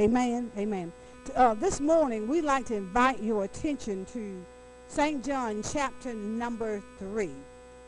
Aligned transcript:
Amen. 0.00 0.50
Amen. 0.56 0.92
Uh, 1.36 1.52
this 1.52 1.78
morning, 1.78 2.26
we'd 2.26 2.44
like 2.44 2.64
to 2.64 2.74
invite 2.74 3.22
your 3.22 3.44
attention 3.44 4.06
to 4.14 4.42
St. 4.88 5.22
John 5.22 5.62
chapter 5.62 6.14
number 6.14 6.82
3. 6.98 7.28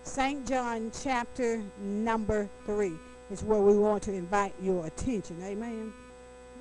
St. 0.03 0.46
John 0.46 0.93
chapter 1.03 1.62
number 1.80 2.51
3 2.67 2.93
is 3.30 3.43
where 3.43 3.61
we 3.61 3.79
want 3.79 4.03
to 4.03 4.12
invite 4.12 4.53
your 4.61 4.87
attention. 4.87 5.43
Amen. 5.43 5.90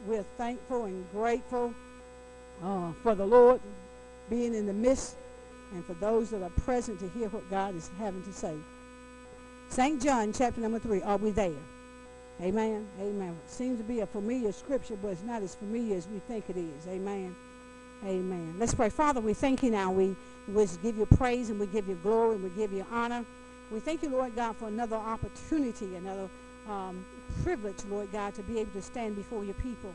We're 0.07 0.23
thankful 0.37 0.85
and 0.85 1.05
grateful 1.11 1.73
uh, 2.63 2.93
for 3.03 3.13
the 3.13 3.25
Lord 3.25 3.59
being 4.29 4.55
in 4.55 4.65
the 4.65 4.73
midst 4.73 5.17
and 5.73 5.83
for 5.83 5.95
those 5.95 6.29
that 6.29 6.41
are 6.43 6.61
present 6.61 6.97
to 7.01 7.09
hear 7.09 7.27
what 7.27 7.49
God 7.49 7.75
is 7.75 7.89
having 7.99 8.23
to 8.23 8.31
say. 8.31 8.55
St. 9.67 10.01
John 10.01 10.31
chapter 10.31 10.61
number 10.61 10.79
3. 10.79 11.01
Are 11.01 11.17
we 11.17 11.31
there? 11.31 11.51
Amen. 12.41 12.87
Amen. 12.99 13.37
It 13.45 13.51
seems 13.51 13.77
to 13.77 13.83
be 13.83 13.99
a 13.99 14.07
familiar 14.07 14.51
scripture, 14.51 14.97
but 15.01 15.09
it's 15.09 15.23
not 15.23 15.43
as 15.43 15.53
familiar 15.55 15.97
as 15.97 16.07
we 16.07 16.19
think 16.19 16.49
it 16.49 16.57
is. 16.57 16.87
Amen. 16.87 17.35
Amen. 18.03 18.55
Let's 18.57 18.73
pray. 18.73 18.89
Father, 18.89 19.21
we 19.21 19.33
thank 19.33 19.61
you 19.61 19.69
now. 19.69 19.91
We, 19.91 20.15
we 20.47 20.65
give 20.81 20.97
you 20.97 21.05
praise 21.05 21.51
and 21.51 21.59
we 21.59 21.67
give 21.67 21.87
you 21.87 21.99
glory 22.01 22.35
and 22.35 22.43
we 22.43 22.49
give 22.51 22.73
you 22.73 22.85
honor. 22.91 23.23
We 23.71 23.79
thank 23.79 24.01
you, 24.01 24.09
Lord 24.09 24.35
God, 24.35 24.55
for 24.57 24.67
another 24.67 24.95
opportunity, 24.95 25.95
another 25.95 26.27
um, 26.67 27.05
privilege, 27.43 27.77
Lord 27.89 28.11
God, 28.11 28.33
to 28.35 28.43
be 28.43 28.59
able 28.59 28.71
to 28.71 28.81
stand 28.81 29.15
before 29.15 29.43
your 29.45 29.53
people. 29.55 29.93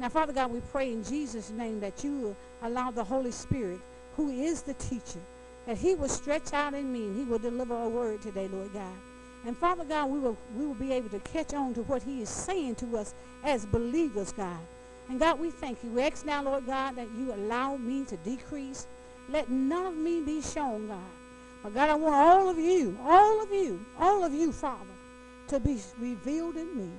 Now, 0.00 0.08
Father 0.08 0.32
God, 0.32 0.50
we 0.50 0.60
pray 0.72 0.92
in 0.92 1.04
Jesus' 1.04 1.50
name 1.50 1.78
that 1.80 2.02
you 2.02 2.34
allow 2.62 2.90
the 2.90 3.04
Holy 3.04 3.30
Spirit, 3.30 3.78
who 4.16 4.30
is 4.30 4.62
the 4.62 4.74
teacher, 4.74 5.20
that 5.66 5.78
he 5.78 5.94
will 5.94 6.08
stretch 6.08 6.52
out 6.52 6.74
in 6.74 6.92
me 6.92 7.04
and 7.04 7.16
he 7.16 7.24
will 7.24 7.38
deliver 7.38 7.80
a 7.80 7.88
word 7.88 8.20
today, 8.20 8.48
Lord 8.48 8.72
God. 8.72 9.13
And 9.46 9.56
Father 9.56 9.84
God, 9.84 10.06
we 10.10 10.18
will, 10.18 10.36
we 10.56 10.66
will 10.66 10.74
be 10.74 10.92
able 10.92 11.10
to 11.10 11.18
catch 11.20 11.52
on 11.52 11.74
to 11.74 11.82
what 11.82 12.02
he 12.02 12.22
is 12.22 12.28
saying 12.28 12.76
to 12.76 12.96
us 12.96 13.14
as 13.44 13.66
believers, 13.66 14.32
God. 14.32 14.58
And 15.08 15.20
God, 15.20 15.38
we 15.38 15.50
thank 15.50 15.84
you. 15.84 15.90
We 15.90 16.02
ask 16.02 16.24
now, 16.24 16.42
Lord 16.42 16.66
God, 16.66 16.96
that 16.96 17.08
you 17.18 17.32
allow 17.32 17.76
me 17.76 18.04
to 18.06 18.16
decrease. 18.18 18.86
Let 19.28 19.50
none 19.50 19.86
of 19.86 19.96
me 19.96 20.22
be 20.22 20.40
shown, 20.40 20.88
God. 20.88 20.98
But 21.62 21.74
God, 21.74 21.90
I 21.90 21.94
want 21.94 22.14
all 22.14 22.48
of 22.48 22.58
you, 22.58 22.98
all 23.02 23.42
of 23.42 23.52
you, 23.52 23.84
all 23.98 24.24
of 24.24 24.32
you, 24.32 24.52
Father, 24.52 24.84
to 25.48 25.60
be 25.60 25.78
revealed 25.98 26.56
in 26.56 26.76
me. 26.76 26.90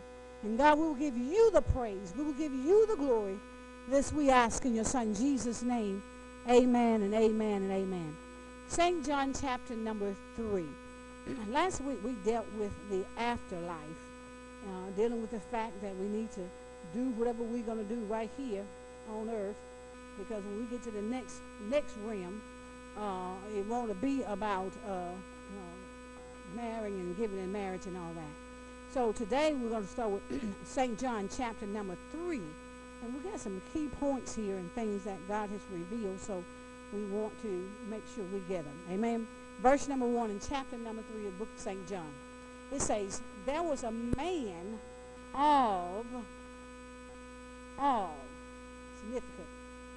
And 0.43 0.57
God, 0.57 0.77
we 0.77 0.85
will 0.85 0.95
give 0.95 1.17
you 1.17 1.49
the 1.51 1.61
praise. 1.61 2.13
We 2.15 2.23
will 2.23 2.33
give 2.33 2.53
you 2.53 2.85
the 2.87 2.95
glory. 2.95 3.37
This 3.89 4.13
we 4.13 4.29
ask 4.29 4.65
in 4.65 4.75
your 4.75 4.85
Son 4.85 5.15
Jesus' 5.15 5.63
name. 5.63 6.03
Amen 6.49 7.01
and 7.01 7.13
amen 7.13 7.63
and 7.63 7.71
amen. 7.71 8.15
St. 8.67 9.03
John 9.05 9.33
chapter 9.39 9.75
number 9.75 10.15
3. 10.35 10.63
Last 11.49 11.81
week 11.81 11.97
we 12.03 12.13
dealt 12.23 12.45
with 12.57 12.71
the 12.89 13.03
afterlife, 13.17 13.77
uh, 14.67 14.91
dealing 14.95 15.21
with 15.21 15.31
the 15.31 15.39
fact 15.39 15.81
that 15.81 15.95
we 15.97 16.07
need 16.07 16.31
to 16.33 16.41
do 16.93 17.09
whatever 17.11 17.43
we're 17.43 17.63
going 17.63 17.77
to 17.77 17.95
do 17.95 17.99
right 18.05 18.29
here 18.37 18.63
on 19.11 19.29
earth, 19.29 19.55
because 20.17 20.43
when 20.43 20.59
we 20.59 20.65
get 20.65 20.83
to 20.83 20.91
the 20.91 21.01
next 21.01 21.35
next 21.69 21.93
realm, 22.05 22.41
uh, 22.97 23.33
it 23.55 23.65
won't 23.67 23.99
be 24.01 24.23
about 24.23 24.71
uh, 24.87 24.91
uh, 24.91 25.13
marrying 26.55 26.99
and 26.99 27.17
giving 27.17 27.39
in 27.39 27.51
marriage 27.51 27.85
and 27.85 27.97
all 27.97 28.13
that. 28.13 28.93
So 28.93 29.11
today 29.11 29.53
we're 29.53 29.69
going 29.69 29.83
to 29.83 29.89
start 29.89 30.11
with 30.11 30.55
St. 30.65 30.97
John 30.99 31.29
chapter 31.35 31.65
number 31.65 31.97
three, 32.11 32.41
and 33.03 33.13
we 33.13 33.29
got 33.29 33.39
some 33.39 33.61
key 33.73 33.89
points 33.99 34.35
here 34.35 34.55
and 34.55 34.71
things 34.73 35.03
that 35.03 35.17
God 35.27 35.49
has 35.49 35.61
revealed. 35.71 36.19
So 36.21 36.43
we 36.93 37.03
want 37.05 37.33
to 37.41 37.69
make 37.89 38.03
sure 38.15 38.23
we 38.31 38.39
get 38.47 38.63
them. 38.63 38.79
Amen 38.91 39.27
verse 39.61 39.87
number 39.87 40.05
one 40.05 40.29
in 40.29 40.39
chapter 40.39 40.77
number 40.77 41.01
three 41.11 41.27
of 41.27 41.33
the 41.33 41.39
book 41.39 41.49
of 41.55 41.59
St. 41.59 41.89
John. 41.89 42.11
It 42.71 42.81
says, 42.81 43.21
There 43.45 43.63
was 43.63 43.83
a 43.83 43.91
man 43.91 44.79
of, 45.33 46.05
of, 47.79 48.09
significant, 49.01 49.47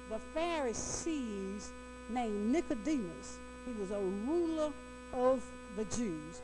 the 0.09 0.19
Pharisees 0.33 1.71
named 2.09 2.51
Nicodemus. 2.51 3.37
He 3.65 3.79
was 3.79 3.91
a 3.91 3.99
ruler 3.99 4.71
of 5.13 5.43
the 5.75 5.85
Jews. 5.95 6.41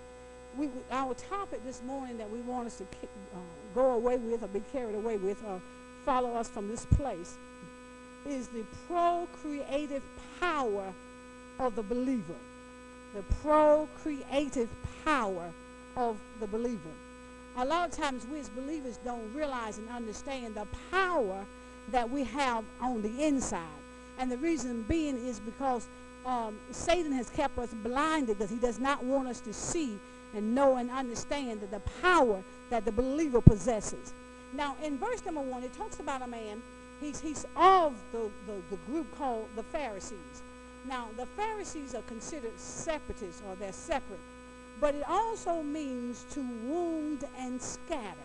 We, 0.57 0.69
our 0.91 1.13
topic 1.16 1.63
this 1.66 1.81
morning 1.84 2.17
that 2.17 2.29
we 2.29 2.40
want 2.41 2.67
us 2.67 2.78
to 2.78 2.84
uh, 2.84 3.38
go 3.73 3.91
away 3.91 4.17
with 4.17 4.44
or 4.44 4.47
be 4.47 4.61
carried 4.72 4.95
away 4.95 5.17
with 5.17 5.44
or 5.45 5.61
follow 6.06 6.34
us 6.35 6.47
from 6.47 6.67
this 6.67 6.85
place 6.85 7.35
is 8.25 8.47
the 8.50 8.63
procreative 8.88 10.03
power 10.40 10.94
of 11.59 11.75
the 11.75 11.84
believer 11.84 12.35
the 13.16 13.24
procreative 13.42 14.70
power 15.06 15.50
of 15.96 16.18
the 16.42 16.48
believer. 16.48 16.92
A 17.58 17.66
lot 17.66 17.90
of 17.90 17.96
times 17.96 18.28
we 18.30 18.40
as 18.40 18.50
believers 18.50 19.00
don't 19.06 19.34
realize 19.34 19.78
and 19.78 19.90
understand 19.90 20.56
the 20.56 20.68
power 20.92 21.46
that 21.92 22.09
we 22.09 22.26
have 22.26 22.66
on 22.81 23.02
the 23.02 23.24
inside. 23.24 23.62
And 24.20 24.30
the 24.30 24.38
reason 24.38 24.84
being 24.84 25.16
is 25.26 25.40
because 25.40 25.88
um, 26.26 26.58
Satan 26.72 27.14
has 27.14 27.30
kept 27.30 27.58
us 27.58 27.74
blinded 27.74 28.38
because 28.38 28.50
he 28.50 28.58
does 28.58 28.80
not 28.80 29.03
want 29.03 29.30
us 29.30 29.40
to 29.42 29.53
see 29.53 29.97
and 30.36 30.53
know 30.53 30.76
and 30.76 30.92
understand 30.92 31.62
that 31.62 31.72
the 31.72 31.82
power 32.02 32.44
that 32.70 32.84
the 32.84 32.92
believer 32.92 33.40
possesses. 33.40 34.12
Now, 34.53 34.76
in 34.84 34.97
verse 34.97 35.24
number 35.26 35.42
one, 35.42 35.64
it 35.64 35.74
talks 35.78 36.00
about 36.02 36.22
a 36.22 36.28
man, 36.28 36.62
he's, 37.00 37.22
he's 37.22 37.46
of 37.56 37.94
the, 38.12 38.30
the, 38.47 38.53
the 38.72 38.78
group 38.88 39.06
called 39.18 39.47
the 39.56 39.64
Pharisees. 39.64 40.42
Now, 40.88 41.07
the 41.18 41.25
Pharisees 41.25 41.96
are 41.96 42.03
considered 42.03 42.59
separatists, 42.59 43.41
or 43.47 43.56
they're 43.56 43.72
separate. 43.72 44.19
But 44.79 44.96
it 44.96 45.03
also 45.07 45.63
means 45.63 46.25
to 46.31 46.41
wound 46.41 47.23
and 47.38 47.62
scatter. 47.62 48.18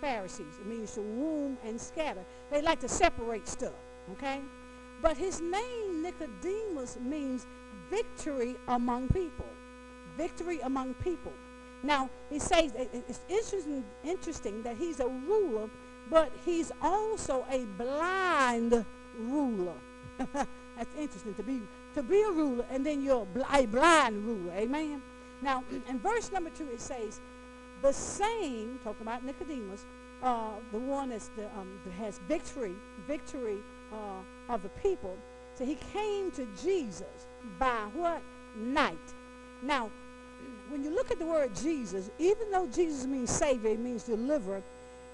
Pharisees. 0.00 0.58
It 0.60 0.66
means 0.66 0.92
to 0.94 1.00
wound 1.00 1.58
and 1.64 1.80
scatter. 1.80 2.24
They 2.50 2.62
like 2.62 2.80
to 2.80 2.88
separate 2.88 3.46
stuff, 3.48 3.72
okay? 4.12 4.40
But 5.02 5.16
his 5.16 5.40
name, 5.40 6.02
Nicodemus, 6.02 6.98
means 7.00 7.46
victory 7.90 8.56
among 8.68 9.08
people. 9.08 9.46
Victory 10.16 10.60
among 10.60 10.94
people. 10.94 11.32
Now, 11.82 12.10
he 12.30 12.38
says 12.38 12.72
it's 12.76 13.20
interesting, 13.28 13.84
interesting 14.02 14.62
that 14.62 14.76
he's 14.76 15.00
a 15.00 15.08
ruler, 15.08 15.68
but 16.10 16.32
he's 16.44 16.72
also 16.80 17.44
a 17.50 17.64
blind 17.78 18.84
ruler. 19.18 19.74
That's 20.32 20.94
interesting 20.98 21.34
to 21.34 21.42
be 21.42 21.60
to 21.94 22.02
be 22.02 22.20
a 22.22 22.30
ruler, 22.30 22.64
and 22.70 22.84
then 22.84 23.02
you're 23.02 23.26
a 23.52 23.66
blind 23.66 24.24
ruler. 24.24 24.52
Amen. 24.52 25.02
Now, 25.42 25.64
in 25.88 25.98
verse 25.98 26.32
number 26.32 26.50
two, 26.50 26.68
it 26.68 26.80
says, 26.80 27.20
the 27.82 27.92
same, 27.92 28.78
talking 28.82 29.02
about 29.02 29.24
Nicodemus, 29.24 29.84
uh, 30.22 30.52
the 30.72 30.78
one 30.78 31.10
the, 31.10 31.44
um, 31.58 31.78
that 31.84 31.92
has 31.92 32.18
victory, 32.26 32.72
victory 33.06 33.58
uh, 33.92 34.52
of 34.52 34.62
the 34.62 34.70
people. 34.70 35.16
So 35.54 35.64
he 35.64 35.76
came 35.92 36.30
to 36.32 36.46
Jesus 36.62 37.26
by 37.58 37.88
what? 37.94 38.22
Night. 38.56 38.96
Now, 39.62 39.90
when 40.68 40.82
you 40.82 40.90
look 40.90 41.10
at 41.10 41.18
the 41.18 41.26
word 41.26 41.54
Jesus, 41.54 42.10
even 42.18 42.50
though 42.50 42.66
Jesus 42.66 43.06
means 43.06 43.30
Savior, 43.30 43.70
it 43.70 43.80
means 43.80 44.04
deliverer, 44.04 44.62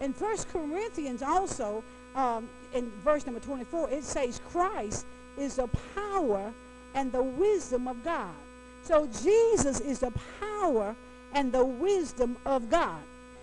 in 0.00 0.14
First 0.14 0.48
Corinthians 0.48 1.22
also, 1.22 1.84
um, 2.14 2.48
in 2.72 2.90
verse 3.04 3.26
number 3.26 3.40
24, 3.40 3.90
it 3.90 4.04
says 4.04 4.40
Christ 4.50 5.06
is 5.36 5.56
the 5.56 5.68
power 5.94 6.52
and 6.94 7.12
the 7.12 7.22
wisdom 7.22 7.88
of 7.88 8.02
God. 8.04 8.34
So 8.82 9.08
Jesus 9.22 9.80
is 9.80 10.00
the 10.00 10.12
power 10.40 10.96
and 11.34 11.52
the 11.52 11.64
wisdom 11.64 12.36
of 12.44 12.70
God. 12.70 13.00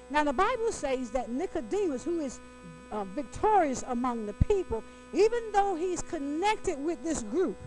Now 0.09 0.24
the 0.24 0.34
Bible 0.34 0.72
says 0.72 1.12
that 1.12 1.30
Nicodemus, 1.30 2.03
who 2.03 2.19
is 2.22 2.40
uh, 2.91 3.03
victorious 3.03 3.84
among 3.88 4.25
the 4.25 4.34
people, 4.34 4.84
even 5.13 5.52
though 5.53 5.75
he's 5.75 6.02
connected 6.02 6.78
with 6.84 7.03
this 7.03 7.24
group, 7.24 7.57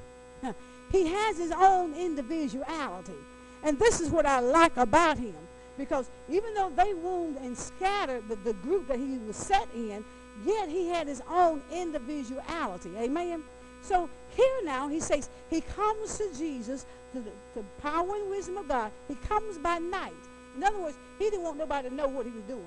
he 0.92 1.06
has 1.06 1.38
his 1.38 1.52
own 1.52 1.94
individuality. 1.94 3.16
And 3.62 3.78
this 3.78 4.00
is 4.00 4.10
what 4.10 4.26
I 4.26 4.40
like 4.40 4.76
about 4.76 5.18
him. 5.18 5.34
Because 5.76 6.10
even 6.28 6.52
though 6.54 6.70
they 6.70 6.92
wound 6.94 7.38
and 7.38 7.56
scattered 7.56 8.28
the, 8.28 8.36
the 8.36 8.52
group 8.54 8.88
that 8.88 8.98
he 8.98 9.18
was 9.18 9.36
set 9.36 9.66
in, 9.74 10.04
yet 10.44 10.68
he 10.68 10.88
had 10.88 11.06
his 11.06 11.22
own 11.28 11.62
individuality. 11.72 12.90
Amen? 12.98 13.42
So 13.82 14.08
here 14.36 14.60
now, 14.64 14.88
he 14.88 15.00
says, 15.00 15.28
he 15.48 15.60
comes 15.60 16.18
to 16.18 16.28
Jesus, 16.36 16.86
to 17.12 17.20
the, 17.20 17.30
to 17.54 17.64
power 17.80 18.14
and 18.14 18.30
wisdom 18.30 18.56
of 18.56 18.68
God. 18.68 18.90
He 19.08 19.14
comes 19.26 19.58
by 19.58 19.78
night. 19.78 20.12
In 20.56 20.64
other 20.64 20.78
words, 20.78 20.96
he 21.18 21.24
didn't 21.30 21.42
want 21.42 21.58
nobody 21.58 21.88
to 21.88 21.94
know 21.94 22.08
what 22.08 22.26
he 22.26 22.32
was 22.32 22.42
doing. 22.44 22.64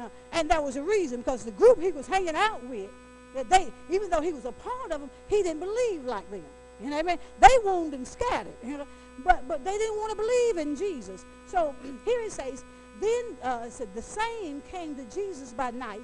Uh, 0.00 0.08
and 0.32 0.50
that 0.50 0.62
was 0.62 0.76
a 0.76 0.82
reason, 0.82 1.20
because 1.20 1.44
the 1.44 1.52
group 1.52 1.80
he 1.80 1.92
was 1.92 2.06
hanging 2.06 2.34
out 2.34 2.64
with, 2.66 2.90
that 3.34 3.48
they, 3.48 3.70
even 3.90 4.10
though 4.10 4.20
he 4.20 4.32
was 4.32 4.44
a 4.44 4.52
part 4.52 4.90
of 4.90 5.00
them, 5.00 5.10
he 5.28 5.42
didn't 5.42 5.60
believe 5.60 6.04
like 6.04 6.28
them. 6.30 6.42
You 6.80 6.90
know 6.90 6.96
what 6.96 7.04
I 7.04 7.08
mean? 7.08 7.18
They 7.40 7.48
wounded 7.64 8.00
and 8.00 8.08
scattered, 8.08 8.54
you 8.64 8.78
know, 8.78 8.86
but, 9.24 9.46
but 9.46 9.64
they 9.64 9.76
didn't 9.76 9.96
want 9.96 10.10
to 10.10 10.16
believe 10.16 10.56
in 10.58 10.76
Jesus. 10.76 11.24
So 11.46 11.74
here 12.04 12.22
he 12.22 12.30
says, 12.30 12.64
then 13.00 13.24
uh, 13.42 13.68
said, 13.68 13.88
the 13.94 14.02
same 14.02 14.62
came 14.70 14.94
to 14.96 15.04
Jesus 15.14 15.52
by 15.52 15.70
night 15.70 16.00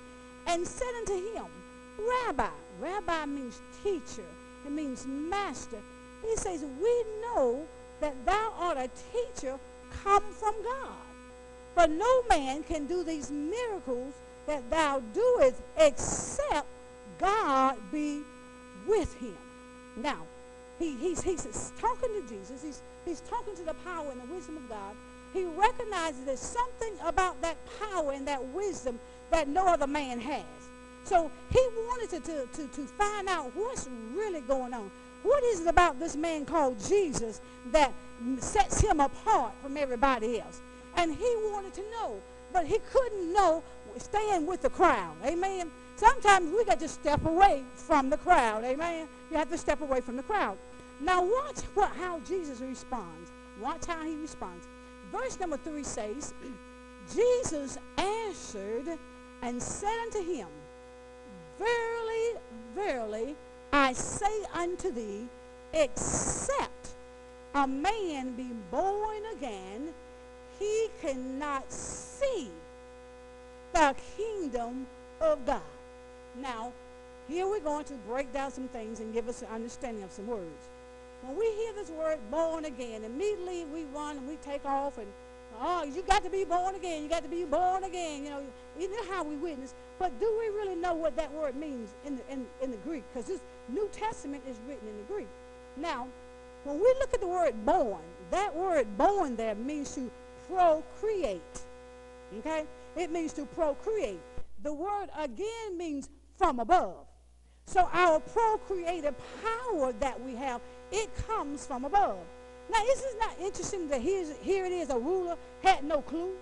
and 0.46 0.66
said 0.66 0.92
unto 0.98 1.14
him, 1.34 1.44
Rabbi, 2.08 2.48
rabbi 2.80 3.26
means 3.26 3.60
teacher, 3.82 4.26
it 4.66 4.72
means 4.72 5.06
master. 5.06 5.78
He 6.22 6.36
says, 6.36 6.64
We 6.80 7.04
know 7.22 7.66
that 8.00 8.14
thou 8.24 8.52
art 8.58 8.78
a 8.78 8.90
teacher 9.12 9.58
come 10.02 10.22
from 10.32 10.54
God. 10.62 10.96
For 11.74 11.86
no 11.86 12.22
man 12.28 12.62
can 12.62 12.86
do 12.86 13.04
these 13.04 13.30
miracles 13.30 14.14
that 14.46 14.68
thou 14.70 15.00
doest 15.14 15.62
except 15.78 16.66
God 17.18 17.76
be 17.92 18.22
with 18.86 19.14
him. 19.20 19.36
Now, 19.96 20.26
he, 20.78 20.96
he's, 20.96 21.22
he's 21.22 21.72
talking 21.80 22.08
to 22.08 22.28
Jesus. 22.28 22.62
He's, 22.62 22.82
he's 23.04 23.20
talking 23.20 23.54
to 23.56 23.62
the 23.62 23.74
power 23.84 24.10
and 24.10 24.20
the 24.20 24.34
wisdom 24.34 24.56
of 24.56 24.68
God. 24.68 24.94
He 25.32 25.44
recognizes 25.44 26.24
there's 26.24 26.40
something 26.40 26.92
about 27.04 27.40
that 27.42 27.56
power 27.78 28.12
and 28.12 28.26
that 28.26 28.44
wisdom 28.48 28.98
that 29.30 29.46
no 29.46 29.66
other 29.66 29.86
man 29.86 30.18
has. 30.20 30.44
So 31.04 31.30
he 31.50 31.60
wanted 31.76 32.24
to, 32.24 32.46
to, 32.46 32.66
to, 32.68 32.82
find 32.86 33.28
out 33.28 33.50
what's 33.54 33.88
really 34.14 34.40
going 34.42 34.72
on. 34.74 34.90
What 35.22 35.42
is 35.44 35.60
it 35.60 35.66
about 35.66 35.98
this 35.98 36.16
man 36.16 36.44
called 36.44 36.78
Jesus 36.86 37.40
that 37.72 37.92
sets 38.38 38.80
him 38.80 39.00
apart 39.00 39.52
from 39.62 39.76
everybody 39.76 40.40
else? 40.40 40.60
And 40.96 41.14
he 41.14 41.36
wanted 41.50 41.74
to 41.74 41.82
know, 41.90 42.20
but 42.52 42.66
he 42.66 42.78
couldn't 42.92 43.32
know 43.32 43.62
staying 43.98 44.46
with 44.46 44.62
the 44.62 44.70
crowd. 44.70 45.14
Amen. 45.24 45.70
Sometimes 45.96 46.50
we 46.54 46.64
got 46.64 46.80
to 46.80 46.88
step 46.88 47.24
away 47.26 47.64
from 47.74 48.08
the 48.08 48.16
crowd. 48.16 48.64
Amen. 48.64 49.08
You 49.30 49.36
have 49.36 49.50
to 49.50 49.58
step 49.58 49.80
away 49.82 50.00
from 50.00 50.16
the 50.16 50.22
crowd. 50.22 50.56
Now 51.00 51.22
watch 51.22 51.60
what, 51.74 51.90
how 51.96 52.20
Jesus 52.20 52.60
responds. 52.60 53.30
Watch 53.60 53.86
how 53.86 54.04
he 54.04 54.16
responds. 54.16 54.66
Verse 55.12 55.38
number 55.40 55.56
3 55.56 55.82
says, 55.82 56.34
Jesus 57.14 57.78
answered 57.98 58.98
and 59.42 59.62
said 59.62 59.98
unto 60.04 60.22
him, 60.24 60.46
Verily, 61.60 62.40
verily, 62.74 63.36
I 63.70 63.92
say 63.92 64.44
unto 64.54 64.90
thee, 64.90 65.28
except 65.74 66.88
a 67.54 67.66
man 67.66 68.32
be 68.32 68.50
born 68.70 69.22
again, 69.36 69.92
he 70.58 70.88
cannot 71.02 71.70
see 71.70 72.48
the 73.74 73.94
kingdom 74.16 74.86
of 75.20 75.44
God. 75.44 75.60
Now, 76.40 76.72
here 77.28 77.46
we're 77.46 77.60
going 77.60 77.84
to 77.84 77.94
break 78.08 78.32
down 78.32 78.50
some 78.50 78.68
things 78.68 79.00
and 79.00 79.12
give 79.12 79.28
us 79.28 79.42
an 79.42 79.48
understanding 79.52 80.02
of 80.02 80.10
some 80.10 80.26
words. 80.26 80.68
When 81.22 81.36
we 81.36 81.44
hear 81.52 81.74
this 81.74 81.90
word 81.90 82.18
born 82.30 82.64
again, 82.64 83.04
immediately 83.04 83.66
we 83.66 83.84
run 83.94 84.16
and 84.16 84.26
we 84.26 84.36
take 84.36 84.64
off 84.64 84.96
and, 84.96 85.06
oh, 85.58 85.84
you 85.84 86.02
got 86.02 86.22
to 86.24 86.30
be 86.30 86.44
born 86.44 86.74
again. 86.74 87.02
You 87.02 87.08
got 87.08 87.22
to 87.22 87.28
be 87.28 87.44
born 87.44 87.84
again. 87.84 88.24
You 88.24 88.30
know, 88.30 88.42
you 88.78 88.90
know 88.90 89.12
how 89.12 89.24
we 89.24 89.36
witness. 89.36 89.74
But 89.98 90.18
do 90.20 90.36
we 90.38 90.48
really 90.48 90.76
know 90.76 90.94
what 90.94 91.16
that 91.16 91.32
word 91.32 91.56
means 91.56 91.94
in 92.04 92.16
the, 92.16 92.32
in, 92.32 92.46
in 92.62 92.70
the 92.70 92.76
Greek? 92.78 93.04
Because 93.12 93.26
this 93.26 93.40
New 93.68 93.88
Testament 93.92 94.42
is 94.48 94.56
written 94.66 94.88
in 94.88 94.96
the 94.96 95.04
Greek. 95.04 95.28
Now, 95.76 96.08
when 96.64 96.76
we 96.76 96.94
look 96.98 97.14
at 97.14 97.20
the 97.20 97.28
word 97.28 97.54
born, 97.64 98.00
that 98.30 98.54
word 98.54 98.86
born 98.96 99.36
there 99.36 99.54
means 99.54 99.94
to 99.94 100.10
procreate. 100.48 101.60
Okay? 102.38 102.64
It 102.96 103.10
means 103.10 103.32
to 103.34 103.46
procreate. 103.46 104.20
The 104.62 104.72
word 104.72 105.08
again 105.18 105.76
means 105.76 106.08
from 106.36 106.60
above. 106.60 107.06
So 107.66 107.88
our 107.92 108.20
procreative 108.20 109.14
power 109.42 109.92
that 110.00 110.20
we 110.20 110.34
have, 110.34 110.60
it 110.90 111.08
comes 111.26 111.66
from 111.66 111.84
above. 111.84 112.18
Now, 112.70 112.82
isn't 112.90 113.10
it 113.10 113.18
not 113.18 113.40
interesting 113.40 113.88
that 113.88 114.00
here 114.00 114.64
it 114.64 114.72
is, 114.72 114.90
a 114.90 114.98
ruler 114.98 115.36
had 115.62 115.84
no 115.84 116.02
clue 116.02 116.34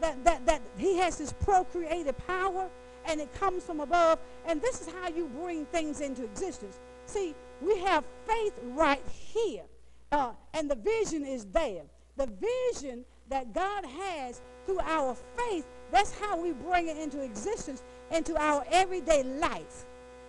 that, 0.00 0.24
that, 0.24 0.46
that 0.46 0.62
he 0.76 0.96
has 0.96 1.18
this 1.18 1.32
procreative 1.32 2.16
power 2.26 2.68
and 3.06 3.20
it 3.20 3.32
comes 3.34 3.64
from 3.64 3.80
above. 3.80 4.18
And 4.46 4.60
this 4.60 4.80
is 4.80 4.88
how 4.88 5.08
you 5.08 5.30
bring 5.42 5.66
things 5.66 6.00
into 6.00 6.24
existence. 6.24 6.78
See, 7.06 7.34
we 7.60 7.78
have 7.80 8.04
faith 8.26 8.52
right 8.62 9.02
here, 9.08 9.62
uh, 10.12 10.32
and 10.54 10.70
the 10.70 10.76
vision 10.76 11.24
is 11.24 11.46
there. 11.46 11.82
The 12.16 12.28
vision 12.72 13.04
that 13.30 13.52
God 13.52 13.84
has 13.84 14.40
through 14.66 14.80
our 14.80 15.16
faith, 15.36 15.66
that's 15.90 16.16
how 16.18 16.40
we 16.40 16.52
bring 16.52 16.88
it 16.88 16.98
into 16.98 17.22
existence, 17.22 17.82
into 18.10 18.36
our 18.40 18.64
everyday 18.70 19.22
life. 19.22 19.86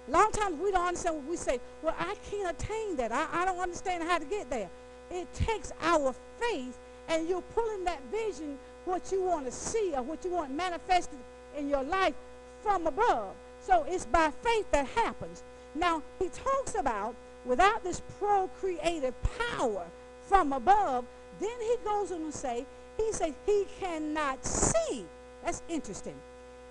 A 0.08 0.12
lot 0.12 0.28
of 0.28 0.34
times 0.34 0.60
we 0.60 0.72
don't 0.72 0.88
understand 0.88 1.18
what 1.18 1.26
we 1.26 1.36
say, 1.36 1.60
well, 1.84 1.96
I 2.00 2.16
can't 2.32 2.50
attain 2.50 2.96
that. 2.96 3.12
I, 3.12 3.28
I 3.32 3.46
don't 3.46 3.60
understand 3.60 4.04
how 4.04 4.18
to 4.18 4.26
get 4.26 4.50
there. 4.50 4.70
It 5.12 5.32
takes 5.34 5.72
our 5.82 6.14
faith, 6.40 6.78
and 7.08 7.28
you're 7.28 7.42
pulling 7.42 7.84
that 7.86 8.02
vision, 8.12 8.58
what 8.86 9.12
you 9.12 9.24
want 9.24 9.46
to 9.46 9.52
see 9.52 9.94
or 9.96 10.04
what 10.04 10.24
you 10.24 10.32
want 10.32 10.52
manifested 10.52 11.20
in 11.58 11.70
your 11.70 11.84
life 11.84 12.14
from 12.62 12.88
above. 12.88 13.36
So 13.62 13.86
it's 13.88 14.06
by 14.06 14.32
faith 14.44 14.66
that 14.72 14.88
happens. 14.88 15.44
Now, 15.76 16.02
he 16.20 16.30
talks 16.30 16.76
about 16.76 17.16
without 17.46 17.84
this 17.84 18.02
procreative 18.20 19.14
power 19.40 19.86
from 20.24 20.54
above, 20.54 21.06
then 21.40 21.60
he 21.62 21.76
goes 21.84 22.12
on 22.12 22.26
to 22.26 22.32
say, 22.32 22.66
he 22.98 23.12
says 23.12 23.34
he 23.46 23.66
cannot 23.80 24.46
see. 24.46 25.06
That's 25.44 25.64
interesting. 25.70 26.16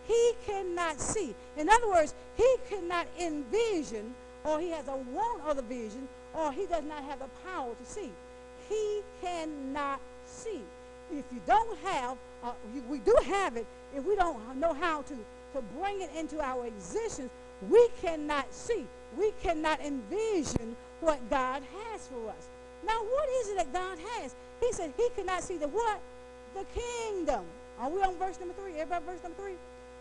He 0.06 0.32
cannot 0.46 1.00
see. 1.00 1.35
In 1.56 1.69
other 1.69 1.88
words, 1.88 2.14
he 2.37 2.56
cannot 2.69 3.06
envision, 3.19 4.14
or 4.44 4.61
he 4.61 4.70
has 4.70 4.88
a 4.88 4.96
want 4.96 5.43
of 5.46 5.56
the 5.56 5.62
vision, 5.62 6.08
or 6.35 6.52
he 6.52 6.67
does 6.67 6.85
not 6.85 7.02
have 7.05 7.19
the 7.19 7.29
power 7.44 7.75
to 7.75 7.90
see. 7.90 8.11
He 8.68 9.00
cannot 9.22 10.00
see. 10.26 10.62
If 11.10 11.24
you 11.32 11.40
don't 11.46 11.78
have, 11.80 12.18
uh, 12.44 12.52
we 12.88 12.98
do 12.98 13.16
have 13.24 13.56
it, 13.56 13.66
if 13.94 14.04
we 14.04 14.14
don't 14.14 14.58
know 14.58 14.74
how 14.74 15.02
to 15.02 15.14
to 15.54 15.62
bring 15.78 16.00
it 16.00 16.10
into 16.16 16.40
our 16.40 16.66
existence, 16.66 17.30
we 17.68 17.88
cannot 18.00 18.52
see. 18.52 18.86
We 19.16 19.32
cannot 19.42 19.80
envision 19.80 20.76
what 21.00 21.18
God 21.30 21.62
has 21.62 22.06
for 22.06 22.28
us. 22.28 22.48
Now, 22.86 23.00
what 23.02 23.28
is 23.40 23.48
it 23.48 23.56
that 23.56 23.72
God 23.72 23.98
has? 23.98 24.34
He 24.60 24.72
said 24.72 24.92
he 24.96 25.08
cannot 25.16 25.42
see 25.42 25.56
the 25.56 25.68
what? 25.68 26.00
The 26.54 26.64
kingdom. 26.78 27.44
Are 27.80 27.90
we 27.90 28.02
on 28.02 28.16
verse 28.16 28.38
number 28.38 28.54
three? 28.54 28.72
Everybody 28.74 29.04
verse 29.06 29.22
number 29.22 29.38
three? 29.40 29.54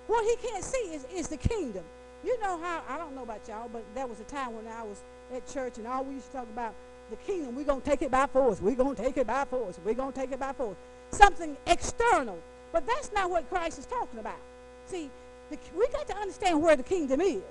What 0.07 0.25
he 0.25 0.47
can't 0.47 0.63
see 0.63 0.93
is, 0.93 1.05
is 1.13 1.27
the 1.27 1.37
kingdom. 1.37 1.83
You 2.23 2.39
know 2.39 2.57
how, 2.59 2.83
I 2.87 2.97
don't 2.97 3.15
know 3.15 3.23
about 3.23 3.47
y'all, 3.47 3.69
but 3.71 3.83
there 3.93 4.07
was 4.07 4.19
a 4.19 4.23
time 4.23 4.55
when 4.55 4.67
I 4.67 4.83
was 4.83 5.01
at 5.33 5.47
church 5.47 5.77
and 5.77 5.87
all 5.87 6.03
we 6.03 6.15
used 6.15 6.27
to 6.27 6.37
talk 6.37 6.47
about 6.49 6.73
the 7.09 7.15
kingdom. 7.17 7.55
We're 7.55 7.65
going 7.65 7.81
to 7.81 7.89
take 7.89 8.01
it 8.01 8.11
by 8.11 8.27
force. 8.27 8.61
We're 8.61 8.75
going 8.75 8.95
to 8.95 9.01
take 9.01 9.17
it 9.17 9.27
by 9.27 9.45
force. 9.45 9.79
We're 9.83 9.93
going 9.93 10.13
to 10.13 10.19
take 10.19 10.31
it 10.31 10.39
by 10.39 10.53
force. 10.53 10.77
Something 11.11 11.57
external. 11.65 12.39
But 12.71 12.85
that's 12.85 13.11
not 13.13 13.29
what 13.29 13.49
Christ 13.49 13.79
is 13.79 13.85
talking 13.85 14.19
about. 14.19 14.39
See, 14.87 15.09
the, 15.49 15.57
we 15.77 15.87
got 15.89 16.07
to 16.07 16.17
understand 16.17 16.61
where 16.61 16.75
the 16.75 16.83
kingdom 16.83 17.21
is. 17.21 17.41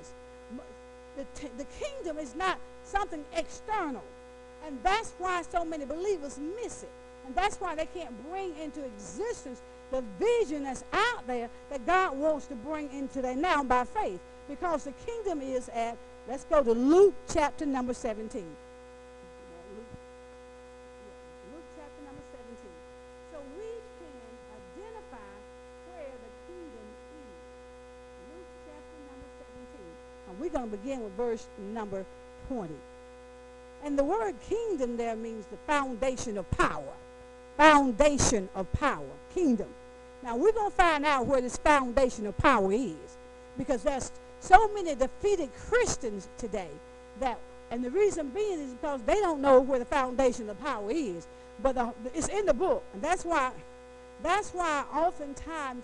The, 1.17 1.25
the 1.57 1.67
kingdom 1.81 2.19
is 2.19 2.35
not 2.35 2.59
something 2.85 3.25
external. 3.35 4.05
And 4.67 4.79
that's 4.83 5.15
why 5.19 5.43
so 5.43 5.65
many 5.65 5.85
believers 5.85 6.39
miss 6.63 6.83
it. 6.83 6.91
And 7.27 7.35
that's 7.35 7.57
why 7.57 7.75
they 7.75 7.87
can't 7.87 8.15
bring 8.31 8.57
into 8.57 8.85
existence 8.85 9.63
the 9.91 10.03
vision 10.19 10.65
that's 10.65 10.85
out 10.93 11.27
there 11.27 11.49
that 11.71 11.87
God 11.87 12.17
wants 12.17 12.47
to 12.47 12.55
bring 12.57 12.91
into 12.93 13.23
their 13.23 13.37
now 13.37 13.63
by 13.63 13.85
faith. 13.85 14.21
Because 14.49 14.85
the 14.85 14.93
kingdom 15.05 15.41
is 15.41 15.69
at, 15.71 15.97
let's 16.29 16.45
go 16.45 16.63
to 16.63 16.73
Luke 16.73 17.15
chapter 17.33 17.67
number 17.67 17.95
17. 17.95 18.45
We're 30.47 30.61
going 30.61 30.71
to 30.71 30.77
begin 30.77 31.03
with 31.03 31.13
verse 31.15 31.49
number 31.75 32.05
20. 32.49 32.73
And 33.85 33.99
the 33.99 34.05
word 34.05 34.35
kingdom 34.49 34.97
there 34.97 35.17
means 35.17 35.47
the 35.47 35.57
foundation 35.67 36.39
of 36.39 36.49
power. 36.53 36.93
Foundation 37.57 38.49
of 38.55 38.73
power. 38.73 39.09
Kingdom. 39.35 39.69
Now, 40.23 40.37
we're 40.37 40.53
going 40.53 40.71
to 40.71 40.77
find 40.77 41.05
out 41.05 41.27
where 41.27 41.41
this 41.41 41.57
foundation 41.57 42.27
of 42.27 42.39
power 42.39 42.73
is. 42.73 43.17
Because 43.59 43.83
there's 43.83 44.13
so 44.41 44.69
many 44.69 44.95
defeated 44.95 45.51
Christians 45.69 46.29
today 46.39 46.71
that, 47.19 47.39
and 47.73 47.85
the 47.85 47.91
reason 47.91 48.29
being 48.29 48.61
is 48.61 48.73
because 48.75 49.03
they 49.03 49.17
don't 49.17 49.41
know 49.41 49.61
where 49.61 49.81
the 49.81 49.85
foundation 49.85 50.49
of 50.49 50.61
power 50.61 50.91
is. 50.93 51.27
But 51.61 51.75
the, 51.75 51.93
it's 52.15 52.29
in 52.29 52.47
the 52.47 52.55
book. 52.55 52.85
And 52.93 53.03
that's 53.03 53.25
why, 53.25 53.51
that's 54.23 54.51
why 54.51 54.85
oftentimes 54.95 55.83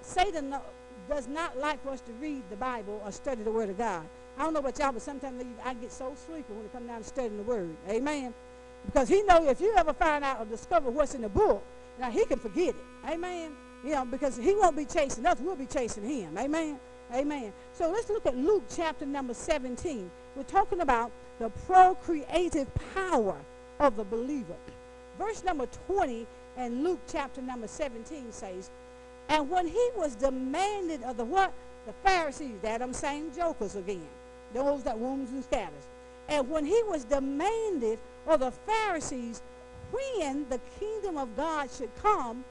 Satan 0.00 0.54
does 1.08 1.28
not 1.28 1.58
like 1.58 1.82
for 1.82 1.90
us 1.90 2.00
to 2.02 2.12
read 2.14 2.42
the 2.50 2.56
Bible 2.56 3.00
or 3.04 3.12
study 3.12 3.42
the 3.42 3.50
Word 3.50 3.70
of 3.70 3.78
God. 3.78 4.04
I 4.38 4.44
don't 4.44 4.54
know 4.54 4.60
about 4.60 4.78
y'all, 4.78 4.92
but 4.92 5.02
sometimes 5.02 5.44
I 5.64 5.74
get 5.74 5.92
so 5.92 6.14
sleepy 6.26 6.52
when 6.52 6.64
it 6.64 6.72
comes 6.72 6.86
down 6.86 7.02
to 7.02 7.06
studying 7.06 7.36
the 7.36 7.42
Word. 7.42 7.76
Amen. 7.88 8.32
Because 8.86 9.08
he 9.08 9.22
knows 9.22 9.48
if 9.48 9.60
you 9.60 9.74
ever 9.76 9.92
find 9.92 10.24
out 10.24 10.40
or 10.40 10.44
discover 10.46 10.90
what's 10.90 11.14
in 11.14 11.22
the 11.22 11.28
book, 11.28 11.62
now 12.00 12.10
he 12.10 12.24
can 12.24 12.38
forget 12.38 12.70
it. 12.70 12.84
Amen. 13.08 13.52
You 13.84 13.90
know, 13.90 14.04
because 14.04 14.36
he 14.36 14.54
won't 14.54 14.76
be 14.76 14.84
chasing 14.84 15.26
us, 15.26 15.38
we'll 15.40 15.56
be 15.56 15.66
chasing 15.66 16.04
him. 16.04 16.36
Amen. 16.38 16.78
Amen. 17.14 17.52
So 17.72 17.90
let's 17.90 18.08
look 18.08 18.26
at 18.26 18.36
Luke 18.36 18.64
chapter 18.74 19.04
number 19.04 19.34
17. 19.34 20.10
We're 20.34 20.42
talking 20.44 20.80
about 20.80 21.12
the 21.38 21.50
procreative 21.50 22.68
power 22.94 23.36
of 23.78 23.96
the 23.96 24.04
believer. 24.04 24.56
Verse 25.18 25.44
number 25.44 25.66
20 25.86 26.26
and 26.56 26.84
Luke 26.84 27.00
chapter 27.10 27.42
number 27.42 27.66
17 27.66 28.32
says, 28.32 28.70
and 29.32 29.48
when 29.48 29.66
he 29.66 29.88
was 29.96 30.14
demanded 30.14 31.02
of 31.04 31.16
the 31.16 31.24
what? 31.24 31.54
The 31.86 31.94
Pharisees, 32.04 32.60
that 32.60 32.80
them 32.80 32.92
same 32.92 33.34
jokers 33.34 33.76
again. 33.76 34.06
Those 34.52 34.82
that 34.82 34.98
wounds 34.98 35.32
and 35.32 35.42
scatters. 35.42 35.86
And 36.28 36.50
when 36.50 36.66
he 36.66 36.82
was 36.86 37.04
demanded 37.04 37.98
of 38.26 38.40
the 38.40 38.50
Pharisees 38.50 39.40
when 39.90 40.46
the 40.50 40.60
kingdom 40.78 41.16
of 41.16 41.34
God 41.34 41.70
should 41.70 41.88
come, 42.02 42.44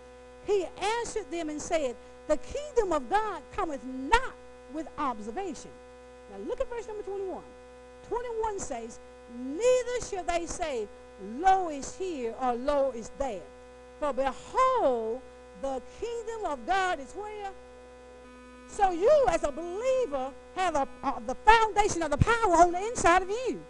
he 0.47 0.65
answered 0.99 1.29
them 1.29 1.49
and 1.49 1.61
said, 1.61 1.95
The 2.27 2.37
kingdom 2.37 2.93
of 2.93 3.07
God 3.11 3.43
cometh 3.55 3.83
not 3.85 4.33
with 4.73 4.87
observation. 4.97 5.69
Now 6.31 6.43
look 6.47 6.61
at 6.61 6.69
verse 6.69 6.87
number 6.87 7.03
21. 7.03 7.43
21 8.09 8.59
says, 8.59 8.99
Neither 9.37 10.05
shall 10.09 10.23
they 10.23 10.47
say, 10.47 10.87
Lo 11.37 11.69
is 11.69 11.95
here 11.95 12.33
or 12.41 12.55
Lo 12.55 12.91
is 12.95 13.11
there. 13.19 13.43
For 13.99 14.13
behold, 14.13 15.21
the 15.61 15.81
kingdom 15.99 16.45
of 16.45 16.65
God 16.65 16.99
is 16.99 17.13
where? 17.13 17.51
So 18.67 18.91
you, 18.91 19.25
as 19.29 19.43
a 19.43 19.51
believer, 19.51 20.31
have 20.55 20.75
a, 20.75 20.87
uh, 21.03 21.19
the 21.27 21.35
foundation 21.35 22.01
of 22.03 22.11
the 22.11 22.17
power 22.17 22.55
on 22.55 22.71
the 22.71 22.79
inside 22.79 23.21
of 23.21 23.29
you. 23.29 23.61